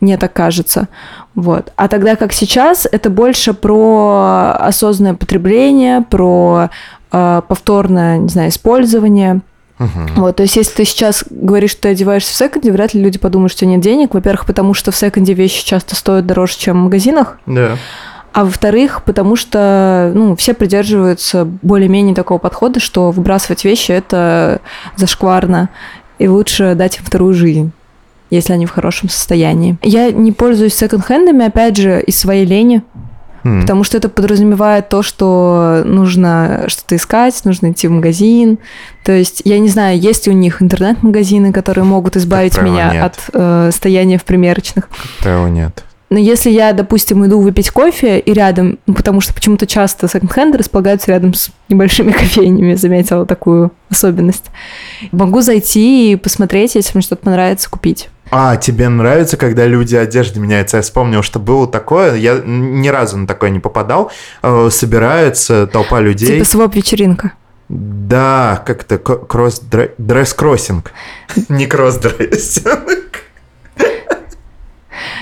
мне 0.00 0.16
так 0.18 0.32
кажется. 0.32 0.88
Вот. 1.36 1.72
А 1.76 1.86
тогда 1.88 2.16
как 2.16 2.32
сейчас, 2.32 2.88
это 2.90 3.10
больше 3.10 3.54
про 3.54 4.56
осознанное 4.58 5.14
потребление, 5.14 6.02
про 6.02 6.70
э, 7.12 7.42
повторное, 7.46 8.18
не 8.18 8.28
знаю, 8.28 8.50
использование. 8.50 9.42
Угу. 9.84 10.20
Вот, 10.20 10.36
то 10.36 10.42
есть, 10.42 10.56
если 10.56 10.74
ты 10.74 10.84
сейчас 10.84 11.24
говоришь, 11.28 11.72
что 11.72 11.82
ты 11.82 11.88
одеваешься 11.90 12.32
в 12.32 12.36
секонде, 12.36 12.72
вряд 12.72 12.94
ли 12.94 13.02
люди 13.02 13.18
подумают, 13.18 13.52
что 13.52 13.66
нет 13.66 13.80
денег. 13.80 14.14
Во-первых, 14.14 14.46
потому 14.46 14.74
что 14.74 14.90
в 14.90 14.96
секонде 14.96 15.32
вещи 15.32 15.64
часто 15.64 15.96
стоят 15.96 16.26
дороже, 16.26 16.54
чем 16.58 16.80
в 16.80 16.84
магазинах. 16.84 17.38
Да. 17.46 17.76
А 18.32 18.44
во-вторых, 18.44 19.02
потому 19.04 19.36
что 19.36 20.10
ну, 20.14 20.36
все 20.36 20.54
придерживаются 20.54 21.44
более-менее 21.44 22.14
такого 22.14 22.38
подхода, 22.38 22.80
что 22.80 23.10
выбрасывать 23.10 23.64
вещи 23.64 23.92
это 23.92 24.60
зашкварно, 24.96 25.68
и 26.18 26.28
лучше 26.28 26.74
дать 26.74 26.98
им 26.98 27.04
вторую 27.04 27.34
жизнь 27.34 27.72
если 28.30 28.54
они 28.54 28.64
в 28.64 28.70
хорошем 28.70 29.10
состоянии. 29.10 29.76
Я 29.82 30.10
не 30.10 30.32
пользуюсь 30.32 30.74
секонд-хендами, 30.74 31.44
опять 31.44 31.76
же, 31.76 32.00
из 32.00 32.18
своей 32.18 32.46
лени, 32.46 32.82
М. 33.44 33.62
потому 33.62 33.84
что 33.84 33.96
это 33.96 34.08
подразумевает 34.08 34.88
то, 34.88 35.02
что 35.02 35.82
нужно 35.84 36.64
что-то 36.68 36.96
искать, 36.96 37.44
нужно 37.44 37.72
идти 37.72 37.88
в 37.88 37.90
магазин. 37.90 38.58
То 39.04 39.12
есть 39.12 39.42
я 39.44 39.58
не 39.58 39.68
знаю, 39.68 39.98
есть 39.98 40.26
ли 40.26 40.32
у 40.32 40.36
них 40.36 40.62
интернет-магазины, 40.62 41.52
которые 41.52 41.84
могут 41.84 42.16
избавить 42.16 42.54
правило, 42.54 42.72
меня 42.72 42.92
нет. 42.92 43.04
от 43.04 43.18
э, 43.32 43.70
стояния 43.72 44.18
в 44.18 44.24
примерочных. 44.24 44.88
Правила 45.20 45.48
нет. 45.48 45.84
Но 46.12 46.18
если 46.18 46.50
я, 46.50 46.74
допустим, 46.74 47.24
иду 47.24 47.40
выпить 47.40 47.70
кофе 47.70 48.18
и 48.18 48.34
рядом, 48.34 48.78
ну, 48.86 48.92
потому 48.92 49.22
что 49.22 49.32
почему-то 49.32 49.66
часто 49.66 50.08
секонд-хенды 50.08 50.58
располагаются 50.58 51.10
рядом 51.10 51.32
с 51.32 51.48
небольшими 51.70 52.12
кофейнями, 52.12 52.74
заметила 52.74 53.24
такую 53.24 53.72
особенность, 53.88 54.44
могу 55.10 55.40
зайти 55.40 56.12
и 56.12 56.16
посмотреть, 56.16 56.74
если 56.74 56.90
мне 56.94 57.02
что-то 57.02 57.24
понравится, 57.24 57.70
купить. 57.70 58.10
А, 58.34 58.56
тебе 58.56 58.88
нравится, 58.88 59.36
когда 59.36 59.66
люди 59.66 59.94
одежды 59.94 60.40
меняются? 60.40 60.78
Я 60.78 60.82
вспомнил, 60.82 61.22
что 61.22 61.38
было 61.38 61.68
такое, 61.68 62.14
я 62.16 62.40
ни 62.42 62.88
разу 62.88 63.18
на 63.18 63.26
такое 63.26 63.50
не 63.50 63.60
попадал. 63.60 64.10
Э, 64.42 64.70
Собирается 64.70 65.66
толпа 65.66 66.00
людей. 66.00 66.28
Типа 66.28 66.44
своп-вечеринка. 66.46 67.32
Да, 67.68 68.62
как 68.66 68.84
это, 68.84 68.96
к- 68.96 69.26
кросс 69.26 69.60
дресс-кроссинг. 69.98 70.92
Не 71.50 71.66
cross-dressing. 71.66 73.22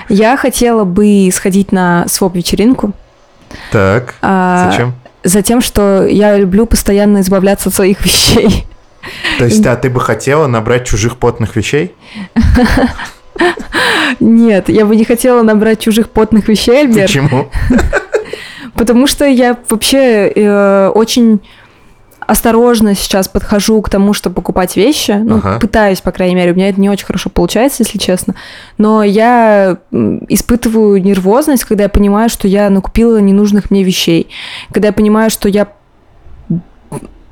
Я 0.07 0.37
хотела 0.37 0.85
бы 0.85 1.29
сходить 1.33 1.71
на 1.73 2.05
swap-вечеринку. 2.07 2.93
Так, 3.73 4.15
а, 4.21 4.69
зачем? 4.71 4.93
За 5.25 5.41
тем, 5.41 5.59
что 5.61 6.05
я 6.07 6.37
люблю 6.37 6.65
постоянно 6.65 7.19
избавляться 7.19 7.67
от 7.69 7.75
своих 7.75 8.03
вещей. 8.05 8.65
То 9.39 9.45
есть, 9.45 9.65
а 9.65 9.75
ты 9.75 9.89
бы 9.89 9.99
хотела 9.99 10.47
набрать 10.47 10.85
чужих 10.85 11.17
потных 11.17 11.55
вещей? 11.55 11.93
Нет, 14.19 14.69
я 14.69 14.85
бы 14.85 14.95
не 14.95 15.05
хотела 15.05 15.41
набрать 15.41 15.79
чужих 15.79 16.09
потных 16.09 16.47
вещей, 16.47 16.81
Альберт. 16.81 17.07
Почему? 17.07 17.49
Потому 18.75 19.07
что 19.07 19.25
я 19.25 19.57
вообще 19.69 20.31
э, 20.35 20.91
очень 20.93 21.39
осторожно 22.19 22.95
сейчас 22.95 23.27
подхожу 23.27 23.81
к 23.81 23.89
тому, 23.89 24.13
чтобы 24.13 24.35
покупать 24.35 24.75
вещи. 24.77 25.11
Ну, 25.11 25.37
Ага. 25.37 25.59
пытаюсь, 25.59 26.01
по 26.01 26.11
крайней 26.11 26.35
мере. 26.35 26.51
У 26.51 26.55
меня 26.55 26.69
это 26.69 26.79
не 26.79 26.89
очень 26.89 27.05
хорошо 27.05 27.29
получается, 27.29 27.83
если 27.83 27.97
честно. 27.97 28.35
Но 28.77 29.03
я 29.03 29.77
испытываю 30.29 31.01
нервозность, 31.03 31.65
когда 31.65 31.83
я 31.83 31.89
понимаю, 31.89 32.29
что 32.29 32.47
я 32.47 32.69
накупила 32.69 33.17
ненужных 33.17 33.69
мне 33.71 33.83
вещей. 33.83 34.29
Когда 34.71 34.89
я 34.89 34.93
понимаю, 34.93 35.29
что 35.29 35.49
я 35.49 35.67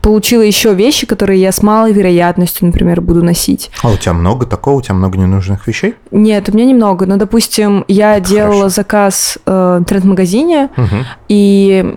получила 0.02 0.42
еще 0.42 0.74
вещи, 0.74 1.06
которые 1.06 1.42
я 1.42 1.52
с 1.52 1.62
малой 1.62 1.92
вероятностью, 1.92 2.68
например, 2.68 3.02
буду 3.02 3.24
носить. 3.24 3.70
А 3.84 3.90
у 3.90 3.98
тебя 3.98 4.14
много 4.14 4.46
такого? 4.46 4.76
У 4.76 4.82
тебя 4.82 4.96
много 4.96 5.18
ненужных 5.18 5.68
вещей? 5.68 5.96
Нет, 6.12 6.50
у 6.50 6.54
меня 6.54 6.66
немного. 6.66 7.06
Но, 7.06 7.18
допустим, 7.18 7.84
я 7.88 8.18
Это 8.18 8.30
делала 8.30 8.54
хорошо. 8.54 8.70
заказ 8.70 9.38
э, 9.46 9.76
в 9.78 9.80
интернет-магазине, 9.82 10.70
Мгм. 10.78 11.06
и 11.28 11.96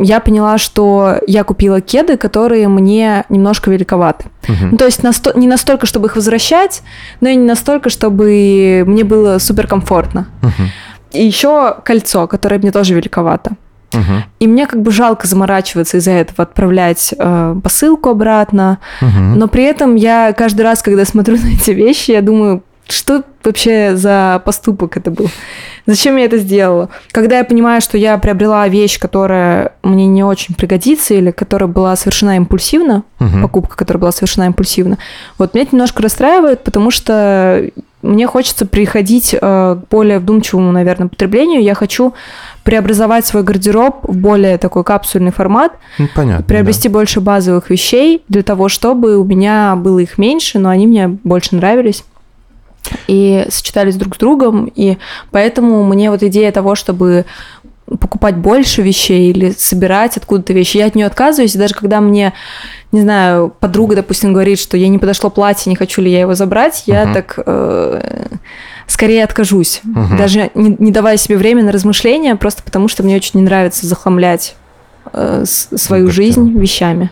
я 0.00 0.20
поняла, 0.20 0.58
что 0.58 1.16
я 1.26 1.44
купила 1.44 1.80
кеды, 1.80 2.16
которые 2.16 2.68
мне 2.68 3.24
немножко 3.28 3.70
великоваты. 3.70 4.26
Мгм. 4.48 4.68
Ну, 4.72 4.76
то 4.76 4.84
есть 4.86 5.00
насто- 5.00 5.36
не 5.38 5.46
настолько, 5.46 5.86
чтобы 5.86 6.06
их 6.08 6.16
возвращать, 6.16 6.82
но 7.20 7.28
и 7.28 7.36
не 7.36 7.44
настолько, 7.46 7.90
чтобы 7.90 8.84
мне 8.86 9.04
было 9.04 9.38
суперкомфортно. 9.38 10.26
Мгм. 10.42 10.70
И 11.12 11.24
еще 11.24 11.76
кольцо, 11.84 12.26
которое 12.26 12.58
мне 12.58 12.72
тоже 12.72 12.94
великовато. 12.94 13.52
Мгм. 13.94 14.24
И 14.40 14.46
мне 14.46 14.66
как 14.66 14.82
бы 14.82 14.90
жалко 14.90 15.26
заморачиваться 15.26 15.96
из-за 15.98 16.12
этого, 16.12 16.42
отправлять 16.42 17.14
э, 17.18 17.56
посылку 17.62 18.10
обратно. 18.10 18.78
Мгм. 19.00 19.38
Но 19.38 19.48
при 19.48 19.64
этом 19.64 19.94
я 19.94 20.32
каждый 20.32 20.62
раз, 20.62 20.82
когда 20.82 21.04
смотрю 21.04 21.36
на 21.42 21.48
эти 21.54 21.70
вещи, 21.70 22.10
я 22.12 22.22
думаю, 22.22 22.62
что 22.86 23.22
вообще 23.42 23.96
за 23.96 24.42
поступок 24.44 24.96
это 24.98 25.10
был? 25.10 25.30
Зачем 25.86 26.16
я 26.16 26.26
это 26.26 26.36
сделала? 26.36 26.90
Когда 27.12 27.38
я 27.38 27.44
понимаю, 27.44 27.80
что 27.80 27.96
я 27.96 28.18
приобрела 28.18 28.68
вещь, 28.68 28.98
которая 28.98 29.72
мне 29.82 30.06
не 30.06 30.22
очень 30.22 30.54
пригодится, 30.54 31.14
или 31.14 31.30
которая 31.30 31.66
была 31.68 31.96
совершена 31.96 32.36
импульсивно, 32.36 33.04
Мгм. 33.20 33.42
покупка, 33.42 33.76
которая 33.76 34.00
была 34.02 34.12
совершена 34.12 34.44
импульсивно, 34.46 34.98
вот 35.38 35.54
меня 35.54 35.64
это 35.64 35.74
немножко 35.76 36.02
расстраивает, 36.02 36.62
потому 36.62 36.90
что 36.90 37.64
мне 38.02 38.26
хочется 38.26 38.66
приходить 38.66 39.34
э, 39.34 39.38
к 39.40 39.88
более 39.90 40.18
вдумчивому, 40.18 40.70
наверное, 40.72 41.08
потреблению. 41.08 41.62
Я 41.62 41.74
хочу 41.74 42.12
преобразовать 42.64 43.26
свой 43.26 43.42
гардероб 43.42 43.96
в 44.02 44.16
более 44.16 44.58
такой 44.58 44.82
капсульный 44.84 45.30
формат, 45.32 45.72
Ну, 45.98 46.08
понятно. 46.14 46.44
приобрести 46.44 46.88
больше 46.88 47.20
базовых 47.20 47.70
вещей 47.70 48.24
для 48.28 48.42
того, 48.42 48.68
чтобы 48.68 49.18
у 49.18 49.24
меня 49.24 49.76
было 49.76 49.98
их 50.00 50.18
меньше, 50.18 50.58
но 50.58 50.70
они 50.70 50.86
мне 50.86 51.08
больше 51.08 51.54
нравились 51.54 52.04
и 53.06 53.46
сочетались 53.50 53.96
друг 53.96 54.14
с 54.16 54.18
другом, 54.18 54.70
и 54.74 54.96
поэтому 55.30 55.84
мне 55.84 56.10
вот 56.10 56.22
идея 56.22 56.50
того, 56.52 56.74
чтобы 56.74 57.24
покупать 58.00 58.36
больше 58.36 58.80
вещей 58.80 59.30
или 59.30 59.50
собирать 59.50 60.16
откуда-то 60.16 60.54
вещи, 60.54 60.78
я 60.78 60.86
от 60.86 60.94
нее 60.94 61.06
отказываюсь, 61.06 61.54
и 61.54 61.58
даже 61.58 61.74
когда 61.74 62.00
мне, 62.00 62.32
не 62.92 63.02
знаю, 63.02 63.52
подруга, 63.60 63.94
допустим, 63.96 64.32
говорит, 64.32 64.58
что 64.58 64.78
ей 64.78 64.88
не 64.88 64.98
подошло 64.98 65.28
платье, 65.28 65.68
не 65.68 65.76
хочу 65.76 66.00
ли 66.00 66.10
я 66.10 66.20
его 66.20 66.34
забрать, 66.34 66.84
я 66.86 67.04
Мгм. 67.04 67.14
так 67.14 67.38
э, 67.44 68.26
скорее 68.86 69.24
откажусь, 69.24 69.80
Мгм. 69.84 70.16
даже 70.16 70.50
не, 70.54 70.76
не 70.78 70.90
давая 70.90 71.16
себе 71.16 71.36
время 71.36 71.62
на 71.62 71.72
размышления, 71.72 72.36
просто 72.36 72.62
потому 72.62 72.88
что 72.88 73.02
мне 73.02 73.16
очень 73.16 73.32
не 73.34 73.42
нравится 73.42 73.86
захламлять 73.86 74.56
э, 75.12 75.44
свою 75.46 76.06
Гардероб. 76.06 76.12
жизнь 76.14 76.58
вещами. 76.58 77.10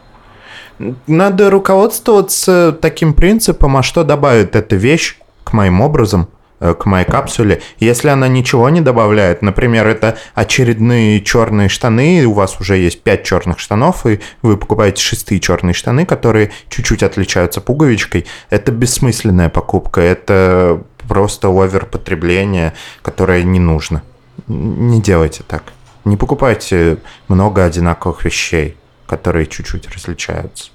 Надо 1.07 1.51
руководствоваться 1.51 2.77
таким 2.81 3.15
принципом, 3.15 3.77
а 3.77 3.83
что 3.83 4.05
добавит 4.05 4.57
эта 4.57 4.75
вещь 4.77 5.17
к 5.45 5.53
моим 5.53 5.81
образам, 5.81 6.29
э, 6.61 6.75
к 6.75 6.87
моей 6.87 7.05
капсуле. 7.05 7.61
Если 7.79 8.09
она 8.09 8.27
ничего 8.29 8.69
не 8.71 8.81
добавляет, 8.81 9.43
например, 9.43 9.87
это 9.87 10.17
очередные 10.35 11.21
черные 11.21 11.69
штаны, 11.69 12.25
у 12.27 12.33
вас 12.33 12.57
уже 12.61 12.77
есть 12.79 13.03
5 13.03 13.23
черных 13.25 13.59
штанов, 13.59 14.07
и 14.07 14.21
вы 14.43 14.57
покупаете 14.57 15.03
шестые 15.03 15.39
черные 15.41 15.75
штаны, 15.75 16.07
которые 16.07 16.51
чуть-чуть 16.69 17.03
отличаются 17.03 17.61
пуговичкой, 17.61 18.27
это 18.51 18.73
бессмысленная 18.73 19.51
покупка, 19.51 20.01
это 20.01 20.83
просто 21.09 21.49
оверпотребление, 21.49 22.75
которое 23.03 23.43
не 23.43 23.59
нужно. 23.59 24.03
Не 24.47 25.01
делайте 25.01 25.43
так. 25.47 25.62
Не 26.05 26.17
покупайте 26.17 26.99
много 27.29 27.65
одинаковых 27.65 28.25
вещей, 28.25 28.77
которые 29.07 29.47
чуть-чуть 29.47 29.88
различаются. 29.95 30.71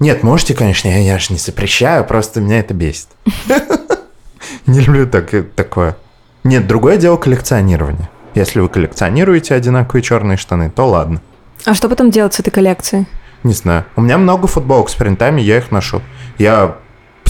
Нет, 0.00 0.22
можете, 0.22 0.54
конечно, 0.54 0.88
я, 0.88 0.98
я 0.98 1.18
же 1.18 1.32
не 1.32 1.38
запрещаю, 1.38 2.04
просто 2.04 2.40
меня 2.40 2.58
это 2.58 2.74
бесит. 2.74 3.08
Не 4.66 4.80
люблю 4.80 5.06
так, 5.06 5.30
такое. 5.54 5.96
Нет, 6.42 6.66
другое 6.66 6.96
дело 6.96 7.16
коллекционирование. 7.16 8.08
Если 8.34 8.60
вы 8.60 8.68
коллекционируете 8.68 9.54
одинаковые 9.54 10.02
черные 10.02 10.36
штаны, 10.36 10.70
то 10.70 10.86
ладно. 10.86 11.20
А 11.64 11.74
что 11.74 11.88
потом 11.88 12.10
делать 12.10 12.34
с 12.34 12.40
этой 12.40 12.50
коллекцией? 12.50 13.06
Не 13.42 13.52
знаю. 13.52 13.84
У 13.96 14.00
меня 14.00 14.18
много 14.18 14.46
футболок 14.46 14.88
с 14.88 14.94
принтами, 14.94 15.40
я 15.40 15.58
их 15.58 15.70
ношу. 15.70 16.02
Я 16.38 16.76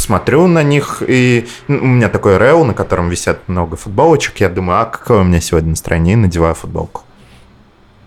смотрю 0.05 0.47
на 0.47 0.63
них, 0.63 1.03
и 1.07 1.47
ну, 1.69 1.79
у 1.79 1.87
меня 1.87 2.09
такой 2.09 2.39
рейл, 2.39 2.65
на 2.65 2.75
котором 2.75 3.09
висят 3.09 3.49
много 3.49 3.77
футболочек. 3.77 4.41
Я 4.41 4.49
думаю, 4.49 4.83
а 4.83 4.85
какое 4.85 5.21
у 5.21 5.25
меня 5.25 5.41
сегодня 5.41 5.71
настроение, 5.71 6.13
и 6.13 6.17
надеваю 6.17 6.55
футболку. 6.55 7.03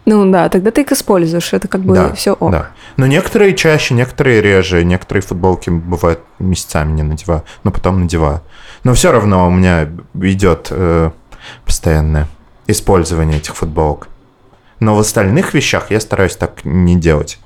Ну 0.06 0.32
да, 0.32 0.48
тогда 0.48 0.72
ты 0.72 0.82
их 0.84 0.92
используешь, 0.92 1.52
это 1.52 1.68
как 1.68 1.82
бы 1.82 1.94
да, 1.94 2.14
все 2.14 2.32
ок. 2.32 2.52
да. 2.52 2.70
Но 2.96 3.08
некоторые 3.08 3.54
чаще, 3.56 3.94
некоторые 3.94 4.42
реже, 4.42 4.86
некоторые 4.86 5.22
футболки 5.22 5.70
бывают 5.70 6.20
месяцами 6.40 6.94
не 6.94 7.04
надеваю, 7.04 7.44
но 7.64 7.72
потом 7.72 8.02
надеваю. 8.02 8.42
Но 8.86 8.94
все 8.94 9.12
равно 9.12 9.48
у 9.48 9.52
меня 9.52 9.90
идет 10.14 10.68
э, 10.72 11.12
постоянное 11.66 12.28
использование 12.68 13.40
этих 13.40 13.56
футболок. 13.56 14.08
Но 14.80 14.96
в 14.96 15.00
остальных 15.00 15.54
вещах 15.54 15.92
я 15.92 16.00
стараюсь 16.00 16.38
так 16.38 16.64
не 16.64 16.96
делать. 16.96 17.40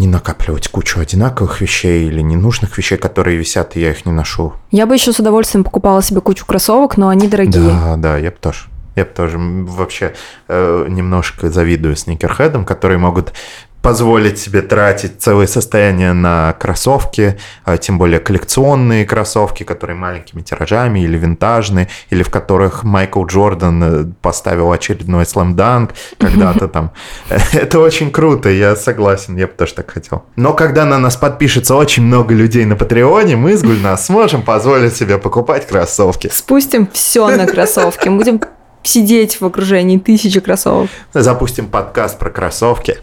Не 0.00 0.06
накапливать 0.06 0.66
кучу 0.68 0.98
одинаковых 0.98 1.60
вещей 1.60 2.06
или 2.06 2.22
ненужных 2.22 2.78
вещей, 2.78 2.96
которые 2.96 3.36
висят, 3.36 3.76
и 3.76 3.82
я 3.82 3.90
их 3.90 4.06
не 4.06 4.12
ношу. 4.12 4.54
Я 4.70 4.86
бы 4.86 4.94
еще 4.94 5.12
с 5.12 5.18
удовольствием 5.18 5.62
покупала 5.62 6.02
себе 6.02 6.22
кучу 6.22 6.46
кроссовок, 6.46 6.96
но 6.96 7.10
они 7.10 7.28
дорогие. 7.28 7.68
Да, 7.68 7.96
да, 7.98 8.16
я 8.16 8.30
бы 8.30 8.36
тоже. 8.40 8.60
Я 8.96 9.04
бы 9.04 9.10
тоже 9.10 9.36
вообще 9.38 10.14
э, 10.48 10.86
немножко 10.88 11.50
завидую 11.50 11.96
сникерхедам, 11.96 12.64
которые 12.64 12.96
могут 12.96 13.34
позволить 13.82 14.38
себе 14.38 14.62
тратить 14.62 15.20
целое 15.20 15.46
состояние 15.46 16.12
на 16.12 16.52
кроссовки, 16.52 17.38
а 17.64 17.78
тем 17.78 17.98
более 17.98 18.20
коллекционные 18.20 19.06
кроссовки, 19.06 19.62
которые 19.62 19.96
маленькими 19.96 20.42
тиражами 20.42 21.00
или 21.00 21.16
винтажные, 21.16 21.88
или 22.10 22.22
в 22.22 22.30
которых 22.30 22.84
Майкл 22.84 23.24
Джордан 23.24 23.82
э, 23.82 24.04
поставил 24.20 24.70
очередной 24.72 25.24
слэмданк 25.24 25.94
когда-то 26.18 26.68
там. 26.68 26.92
Это 27.52 27.80
очень 27.80 28.10
круто, 28.10 28.50
я 28.50 28.76
согласен, 28.76 29.36
я 29.36 29.46
бы 29.46 29.54
тоже 29.54 29.74
так 29.74 29.90
хотел. 29.90 30.24
Но 30.36 30.52
когда 30.52 30.84
на 30.84 30.98
нас 30.98 31.16
подпишется 31.16 31.74
очень 31.74 32.02
много 32.02 32.34
людей 32.34 32.64
на 32.66 32.76
Патреоне, 32.76 33.36
мы 33.36 33.56
с 33.56 33.62
Гульнас 33.62 34.06
сможем 34.06 34.42
позволить 34.42 34.94
себе 34.94 35.18
покупать 35.18 35.66
кроссовки. 35.66 36.30
Спустим 36.32 36.88
все 36.92 37.28
на 37.28 37.46
кроссовки, 37.46 38.08
будем 38.08 38.40
сидеть 38.82 39.40
в 39.40 39.46
окружении 39.46 39.98
тысячи 39.98 40.40
кроссовок. 40.40 40.90
Запустим 41.14 41.66
подкаст 41.66 42.18
про 42.18 42.30
кроссовки. 42.30 42.98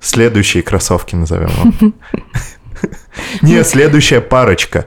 Следующие 0.00 0.62
кроссовки 0.62 1.14
назовем 1.14 1.50
вам. 1.58 1.94
Не, 3.42 3.64
следующая 3.64 4.20
парочка. 4.20 4.86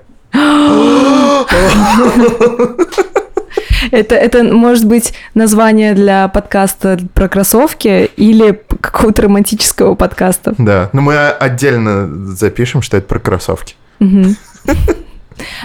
Это, 3.92 4.16
это 4.16 4.44
может 4.44 4.86
быть 4.86 5.14
название 5.34 5.94
для 5.94 6.28
подкаста 6.28 7.00
про 7.14 7.28
кроссовки 7.28 8.10
или 8.18 8.62
какого-то 8.82 9.24
романтического 9.24 9.96
подкаста. 9.96 10.54
Да, 10.58 10.90
но 10.94 11.02
мы 11.02 11.16
отдельно 11.30 12.36
запишем, 12.36 12.82
что 12.82 12.98
это 12.98 13.08
про 13.08 13.20
кроссовки. 13.20 13.76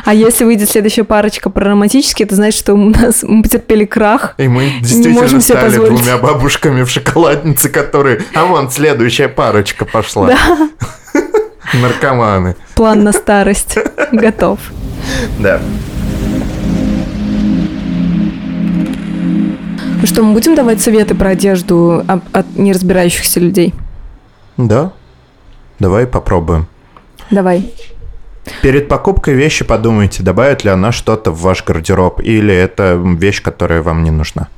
А 0.04 0.14
если 0.14 0.44
выйдет 0.44 0.70
следующая 0.70 1.04
парочка 1.04 1.50
про 1.50 1.70
романтические, 1.70 2.26
это 2.26 2.34
значит, 2.34 2.58
что 2.58 2.74
у 2.74 2.90
нас 2.90 3.22
мы 3.22 3.42
потерпели 3.42 3.84
крах. 3.84 4.34
И 4.38 4.48
мы 4.48 4.70
действительно 4.80 5.40
стали 5.40 5.76
двумя 5.76 6.18
бабушками 6.18 6.82
в 6.82 6.90
шоколаднице, 6.90 7.68
которые... 7.68 8.22
А 8.34 8.44
вон, 8.44 8.70
следующая 8.70 9.28
парочка 9.28 9.84
пошла. 9.84 10.28
Да. 10.28 10.70
Наркоманы. 11.74 12.56
План 12.74 13.02
на 13.02 13.12
старость 13.12 13.78
готов. 14.12 14.58
Да. 15.38 15.60
Ну 20.00 20.06
что, 20.06 20.22
мы 20.22 20.34
будем 20.34 20.54
давать 20.54 20.82
советы 20.82 21.14
про 21.14 21.30
одежду 21.30 22.04
от 22.06 22.56
неразбирающихся 22.56 23.40
людей? 23.40 23.74
Да. 24.56 24.92
Давай 25.78 26.06
попробуем. 26.06 26.66
Давай. 27.30 27.72
Перед 28.62 28.88
покупкой 28.88 29.34
вещи 29.34 29.64
подумайте, 29.64 30.22
добавит 30.22 30.64
ли 30.64 30.70
она 30.70 30.92
что-то 30.92 31.30
в 31.30 31.40
ваш 31.40 31.64
гардероб, 31.64 32.20
или 32.20 32.54
это 32.54 33.00
вещь, 33.02 33.42
которая 33.42 33.82
вам 33.82 34.02
не 34.02 34.10
нужна. 34.10 34.48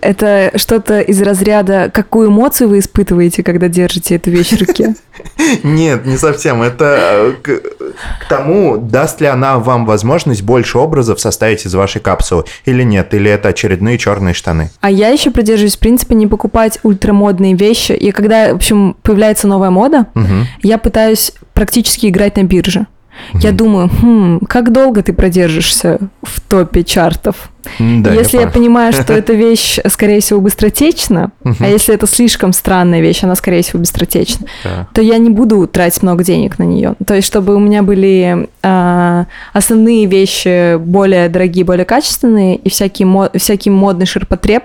Это 0.00 0.52
что-то 0.56 1.00
из 1.00 1.20
разряда, 1.22 1.90
какую 1.92 2.28
эмоцию 2.28 2.68
вы 2.68 2.78
испытываете, 2.78 3.42
когда 3.42 3.68
держите 3.68 4.16
эту 4.16 4.30
вещь 4.30 4.50
в 4.50 4.60
руке? 4.60 4.94
Нет, 5.62 6.06
не 6.06 6.16
совсем. 6.16 6.62
Это 6.62 6.84
э, 6.88 7.32
к, 7.42 8.28
тому, 8.28 8.78
даст 8.78 9.20
ли 9.20 9.26
она 9.26 9.58
вам 9.58 9.86
возможность 9.86 10.42
больше 10.42 10.78
образов 10.78 11.20
составить 11.20 11.66
из 11.66 11.74
вашей 11.74 12.00
капсулы 12.00 12.44
или 12.64 12.82
нет, 12.82 13.12
или 13.14 13.30
это 13.30 13.48
очередные 13.48 13.98
черные 13.98 14.34
штаны. 14.34 14.70
А 14.80 14.90
я 14.90 15.08
еще 15.08 15.30
придерживаюсь 15.30 15.76
принципа 15.76 16.14
не 16.14 16.26
покупать 16.26 16.78
ультрамодные 16.82 17.54
вещи. 17.54 17.92
И 17.92 18.10
когда, 18.12 18.52
в 18.52 18.56
общем, 18.56 18.96
появляется 19.02 19.46
новая 19.48 19.70
мода, 19.70 20.06
угу. 20.14 20.46
я 20.62 20.78
пытаюсь 20.78 21.32
практически 21.54 22.06
играть 22.06 22.36
на 22.36 22.44
бирже. 22.44 22.86
Я 23.34 23.52
думаю, 23.52 23.88
хм, 23.88 24.40
как 24.48 24.72
долго 24.72 25.02
ты 25.02 25.12
продержишься 25.12 25.98
в 26.22 26.40
топе 26.40 26.82
чартов? 26.82 27.50
Да, 27.78 28.12
если 28.12 28.38
я, 28.38 28.44
я 28.44 28.48
понимаю, 28.48 28.92
что 28.92 29.12
эта 29.12 29.32
вещь, 29.32 29.78
скорее 29.88 30.20
всего, 30.20 30.40
быстротечна, 30.40 31.30
а 31.44 31.68
если 31.68 31.94
это 31.94 32.06
слишком 32.06 32.52
странная 32.52 33.00
вещь, 33.00 33.22
она, 33.22 33.34
скорее 33.34 33.62
всего, 33.62 33.80
быстротечна, 33.80 34.46
то 34.92 35.00
я 35.00 35.18
не 35.18 35.30
буду 35.30 35.66
тратить 35.66 36.02
много 36.02 36.24
денег 36.24 36.58
на 36.58 36.64
нее. 36.64 36.94
То 37.06 37.14
есть, 37.14 37.26
чтобы 37.26 37.54
у 37.54 37.58
меня 37.58 37.82
были 37.82 38.48
а, 38.62 39.26
основные 39.52 40.06
вещи 40.06 40.76
более 40.76 41.28
дорогие, 41.28 41.64
более 41.64 41.84
качественные, 41.84 42.56
и 42.56 42.68
всякий, 42.70 43.04
мод, 43.04 43.32
всякий 43.36 43.70
модный 43.70 44.06
ширпотреб, 44.06 44.64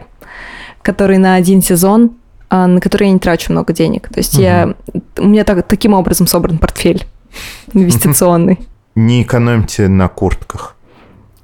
который 0.81 1.17
на 1.17 1.35
один 1.35 1.61
сезон, 1.61 2.11
а, 2.49 2.67
на 2.67 2.79
который 2.79 3.07
я 3.07 3.13
не 3.13 3.19
трачу 3.19 3.51
много 3.51 3.73
денег. 3.73 4.09
То 4.09 4.19
есть, 4.19 4.37
я, 4.37 4.73
у 5.17 5.27
меня 5.27 5.43
так, 5.43 5.67
таким 5.67 5.93
образом 5.93 6.27
собран 6.27 6.57
портфель 6.57 7.05
инвестиционный. 7.75 8.59
Не 8.95 9.23
экономьте 9.23 9.87
на 9.87 10.07
куртках. 10.07 10.75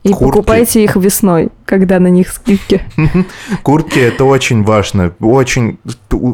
И 0.03 0.09
Куртки. 0.13 0.37
покупайте 0.37 0.83
их 0.83 0.95
весной, 0.95 1.49
когда 1.63 1.99
на 1.99 2.07
них 2.07 2.29
скидки. 2.29 2.81
Куртки 3.61 3.99
это 3.99 4.25
очень 4.25 4.63
важно. 4.63 5.13
Очень 5.19 5.77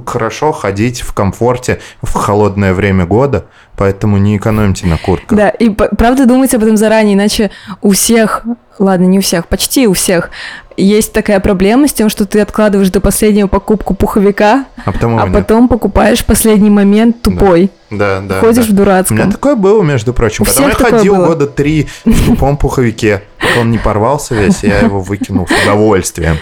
хорошо 0.06 0.54
ходить 0.54 1.02
в 1.02 1.14
комфорте 1.14 1.80
в 2.02 2.14
холодное 2.14 2.74
время 2.74 3.06
года, 3.06 3.48
поэтому 3.76 4.18
не 4.18 4.38
экономьте 4.38 4.88
на 4.88 4.98
куртках. 4.98 5.38
Да, 5.38 5.50
и 5.50 5.70
правда 5.70 6.26
думайте 6.26 6.56
об 6.56 6.64
этом 6.64 6.78
заранее, 6.78 7.16
иначе 7.16 7.52
у 7.82 7.92
всех, 7.92 8.44
ладно, 8.80 9.04
не 9.04 9.20
у 9.20 9.22
всех, 9.22 9.48
почти 9.48 9.86
у 9.86 9.92
всех 9.94 10.30
есть 10.78 11.12
такая 11.12 11.40
проблема 11.40 11.88
с 11.88 11.94
тем, 11.94 12.10
что 12.10 12.26
ты 12.26 12.40
откладываешь 12.40 12.90
до 12.90 13.02
последнего 13.02 13.48
покупку 13.48 13.94
пуховика, 13.94 14.66
а 14.86 14.92
потом, 14.92 15.20
а 15.20 15.28
потом 15.28 15.68
покупаешь 15.68 16.24
последний 16.24 16.70
момент 16.70 17.22
тупой. 17.22 17.72
Да, 17.90 18.22
да. 18.22 18.40
Ходишь 18.40 18.68
да. 18.68 18.72
в 18.72 18.76
дурацком. 18.76 19.18
У 19.18 19.22
меня 19.22 19.32
такое 19.32 19.56
было, 19.56 19.82
между 19.82 20.14
прочим. 20.14 20.44
У 20.44 20.46
Потом 20.46 20.68
я 20.68 20.74
ходил 20.76 21.16
было. 21.16 21.28
года 21.28 21.48
три 21.48 21.88
в 22.06 22.26
тупом 22.26 22.58
пуховике. 22.58 23.24
Пока 23.40 23.62
он 23.62 23.72
не 23.72 23.78
порвался 23.78 24.36
весь, 24.36 24.64
я 24.64 24.80
его 24.80 25.00
выкинул 25.00 25.48
с 25.48 25.64
удовольствием. 25.64 26.38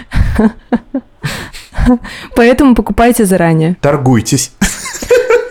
Поэтому 2.36 2.76
покупайте 2.76 3.26
заранее. 3.26 3.78
Торгуйтесь. 3.82 4.52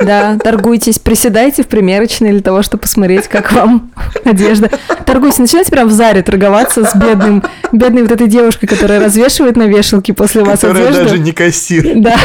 Да, 0.01 0.39
торгуйтесь, 0.39 0.99
приседайте 0.99 1.63
в 1.63 1.69
примерочной 1.69 2.31
для 2.33 2.41
того, 2.41 2.63
чтобы 2.63 2.83
посмотреть, 2.83 3.29
как 3.29 3.53
вам 3.53 3.91
одежда. 4.25 4.71
Торгуйтесь, 5.07 5.39
начинайте 5.39 5.71
прям 5.71 5.89
в 5.89 5.93
Заре 5.93 6.23
торговаться 6.23 6.85
с 6.85 6.95
бедным, 6.95 7.43
бедной 7.73 8.03
вот 8.03 8.11
этой 8.11 8.27
девушкой, 8.27 8.67
которая 8.67 9.01
развешивает 9.01 9.57
на 9.57 9.65
вешалке 9.65 10.13
после 10.13 10.43
вас 10.43 10.61
которая 10.61 10.89
одежду. 10.89 10.93
Которая 10.93 11.11
даже 11.11 11.23
не 11.23 11.33
кассир. 11.33 11.93
Да, 11.97 12.17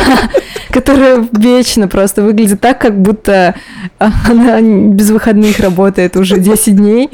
которая 0.72 1.28
вечно 1.32 1.88
просто 1.88 2.24
выглядит 2.24 2.60
так, 2.62 2.80
как 2.80 3.00
будто 3.00 3.56
она 3.98 4.62
без 4.62 5.10
выходных 5.10 5.60
работает 5.60 6.18
уже 6.18 6.40
10 6.40 6.76
дней. 6.76 7.10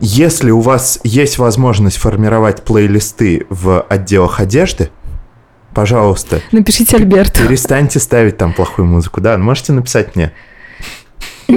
Если 0.00 0.52
у 0.52 0.60
вас 0.60 1.00
есть 1.02 1.38
возможность 1.38 1.96
формировать 1.96 2.62
плейлисты 2.62 3.46
в 3.50 3.80
отделах 3.88 4.38
одежды, 4.38 4.90
пожалуйста. 5.78 6.40
Напишите 6.50 6.96
Альберту. 6.96 7.40
Перестаньте 7.40 8.00
ставить 8.00 8.36
там 8.36 8.52
плохую 8.52 8.86
музыку. 8.86 9.20
Да, 9.20 9.38
можете 9.38 9.72
написать 9.72 10.16
мне. 10.16 10.32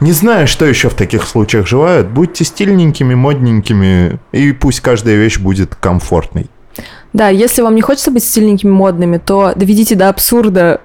Не 0.00 0.12
знаю, 0.12 0.46
что 0.46 0.66
еще 0.66 0.90
в 0.90 0.94
таких 0.94 1.26
случаях 1.26 1.66
желают. 1.66 2.08
Будьте 2.08 2.44
стильненькими, 2.44 3.14
модненькими, 3.14 4.18
и 4.32 4.52
пусть 4.52 4.80
каждая 4.80 5.16
вещь 5.16 5.38
будет 5.38 5.74
комфортной. 5.76 6.50
Да, 7.14 7.30
если 7.30 7.62
вам 7.62 7.74
не 7.74 7.80
хочется 7.80 8.10
быть 8.10 8.22
стильненькими, 8.22 8.70
модными, 8.70 9.16
то 9.16 9.54
доведите 9.56 9.94
до 9.94 10.10
абсурда 10.10 10.82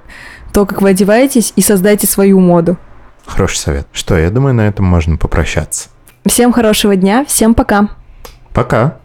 то, 0.53 0.65
как 0.65 0.81
вы 0.81 0.91
одеваетесь, 0.91 1.51
и 1.57 1.61
создайте 1.61 2.07
свою 2.07 2.39
моду. 2.39 2.77
Хороший 3.25 3.57
совет. 3.57 3.87
Что, 3.91 4.17
я 4.17 4.29
думаю, 4.29 4.53
на 4.55 4.69
этом 4.69 4.85
можно 4.85 5.17
попрощаться. 5.17 5.89
Всем 6.25 6.53
хорошего 6.53 6.95
дня, 6.95 7.25
всем 7.25 7.53
пока. 7.53 7.89
Пока. 8.53 8.99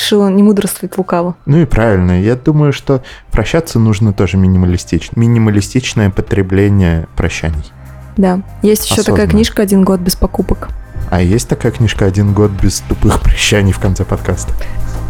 Решила 0.00 0.28
не 0.28 0.42
мудрствовать 0.42 0.96
лукаво. 0.96 1.36
Ну 1.44 1.58
и 1.58 1.66
правильно. 1.66 2.22
Я 2.22 2.34
думаю, 2.34 2.72
что 2.72 3.02
прощаться 3.30 3.78
нужно 3.78 4.14
тоже 4.14 4.38
минималистично. 4.38 5.20
Минималистичное 5.20 6.08
потребление 6.08 7.06
прощаний. 7.16 7.70
Да. 8.16 8.40
Есть 8.62 8.84
еще 8.86 8.94
Осознанно. 8.94 9.16
такая 9.18 9.30
книжка 9.30 9.62
«Один 9.62 9.84
год 9.84 10.00
без 10.00 10.16
покупок». 10.16 10.70
А 11.10 11.20
есть 11.20 11.48
такая 11.48 11.70
книжка 11.72 12.06
«Один 12.06 12.32
год 12.32 12.50
без 12.50 12.80
тупых 12.80 13.20
прощаний» 13.20 13.72
в 13.72 13.78
конце 13.78 14.04
подкаста? 14.06 14.54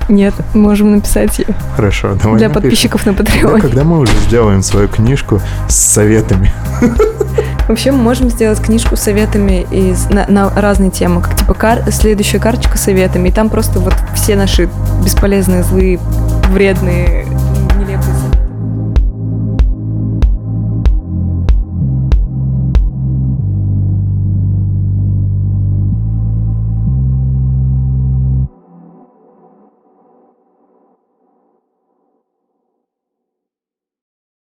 Нет, 0.09 0.35
можем 0.55 0.91
написать 0.91 1.39
ее. 1.39 1.55
Хорошо, 1.77 2.17
давай 2.21 2.39
Для 2.39 2.49
напишем. 2.49 2.53
подписчиков 2.63 3.07
на 3.07 3.11
Patreon. 3.11 3.41
Когда, 3.43 3.61
когда 3.61 3.85
мы 3.85 4.01
уже 4.01 4.13
сделаем 4.27 4.63
свою 4.65 4.89
книжку 4.89 5.41
с 5.69 5.77
советами? 5.77 6.51
Вообще 7.71 7.93
мы 7.93 7.99
можем 7.99 8.31
сделать 8.31 8.61
книжку 8.61 8.97
с 8.97 9.01
советами 9.03 9.65
из, 9.71 10.11
на, 10.11 10.27
на 10.27 10.51
разные 10.51 10.91
темы, 10.91 11.23
как 11.23 11.39
типа 11.39 11.55
кар, 11.55 11.85
следующая 11.93 12.41
карточка 12.41 12.77
с 12.77 12.81
советами, 12.81 13.29
и 13.29 13.31
там 13.31 13.49
просто 13.49 13.79
вот 13.79 13.95
все 14.13 14.35
наши 14.35 14.69
бесполезные, 15.05 15.63
злые, 15.63 16.01
вредные 16.49 17.29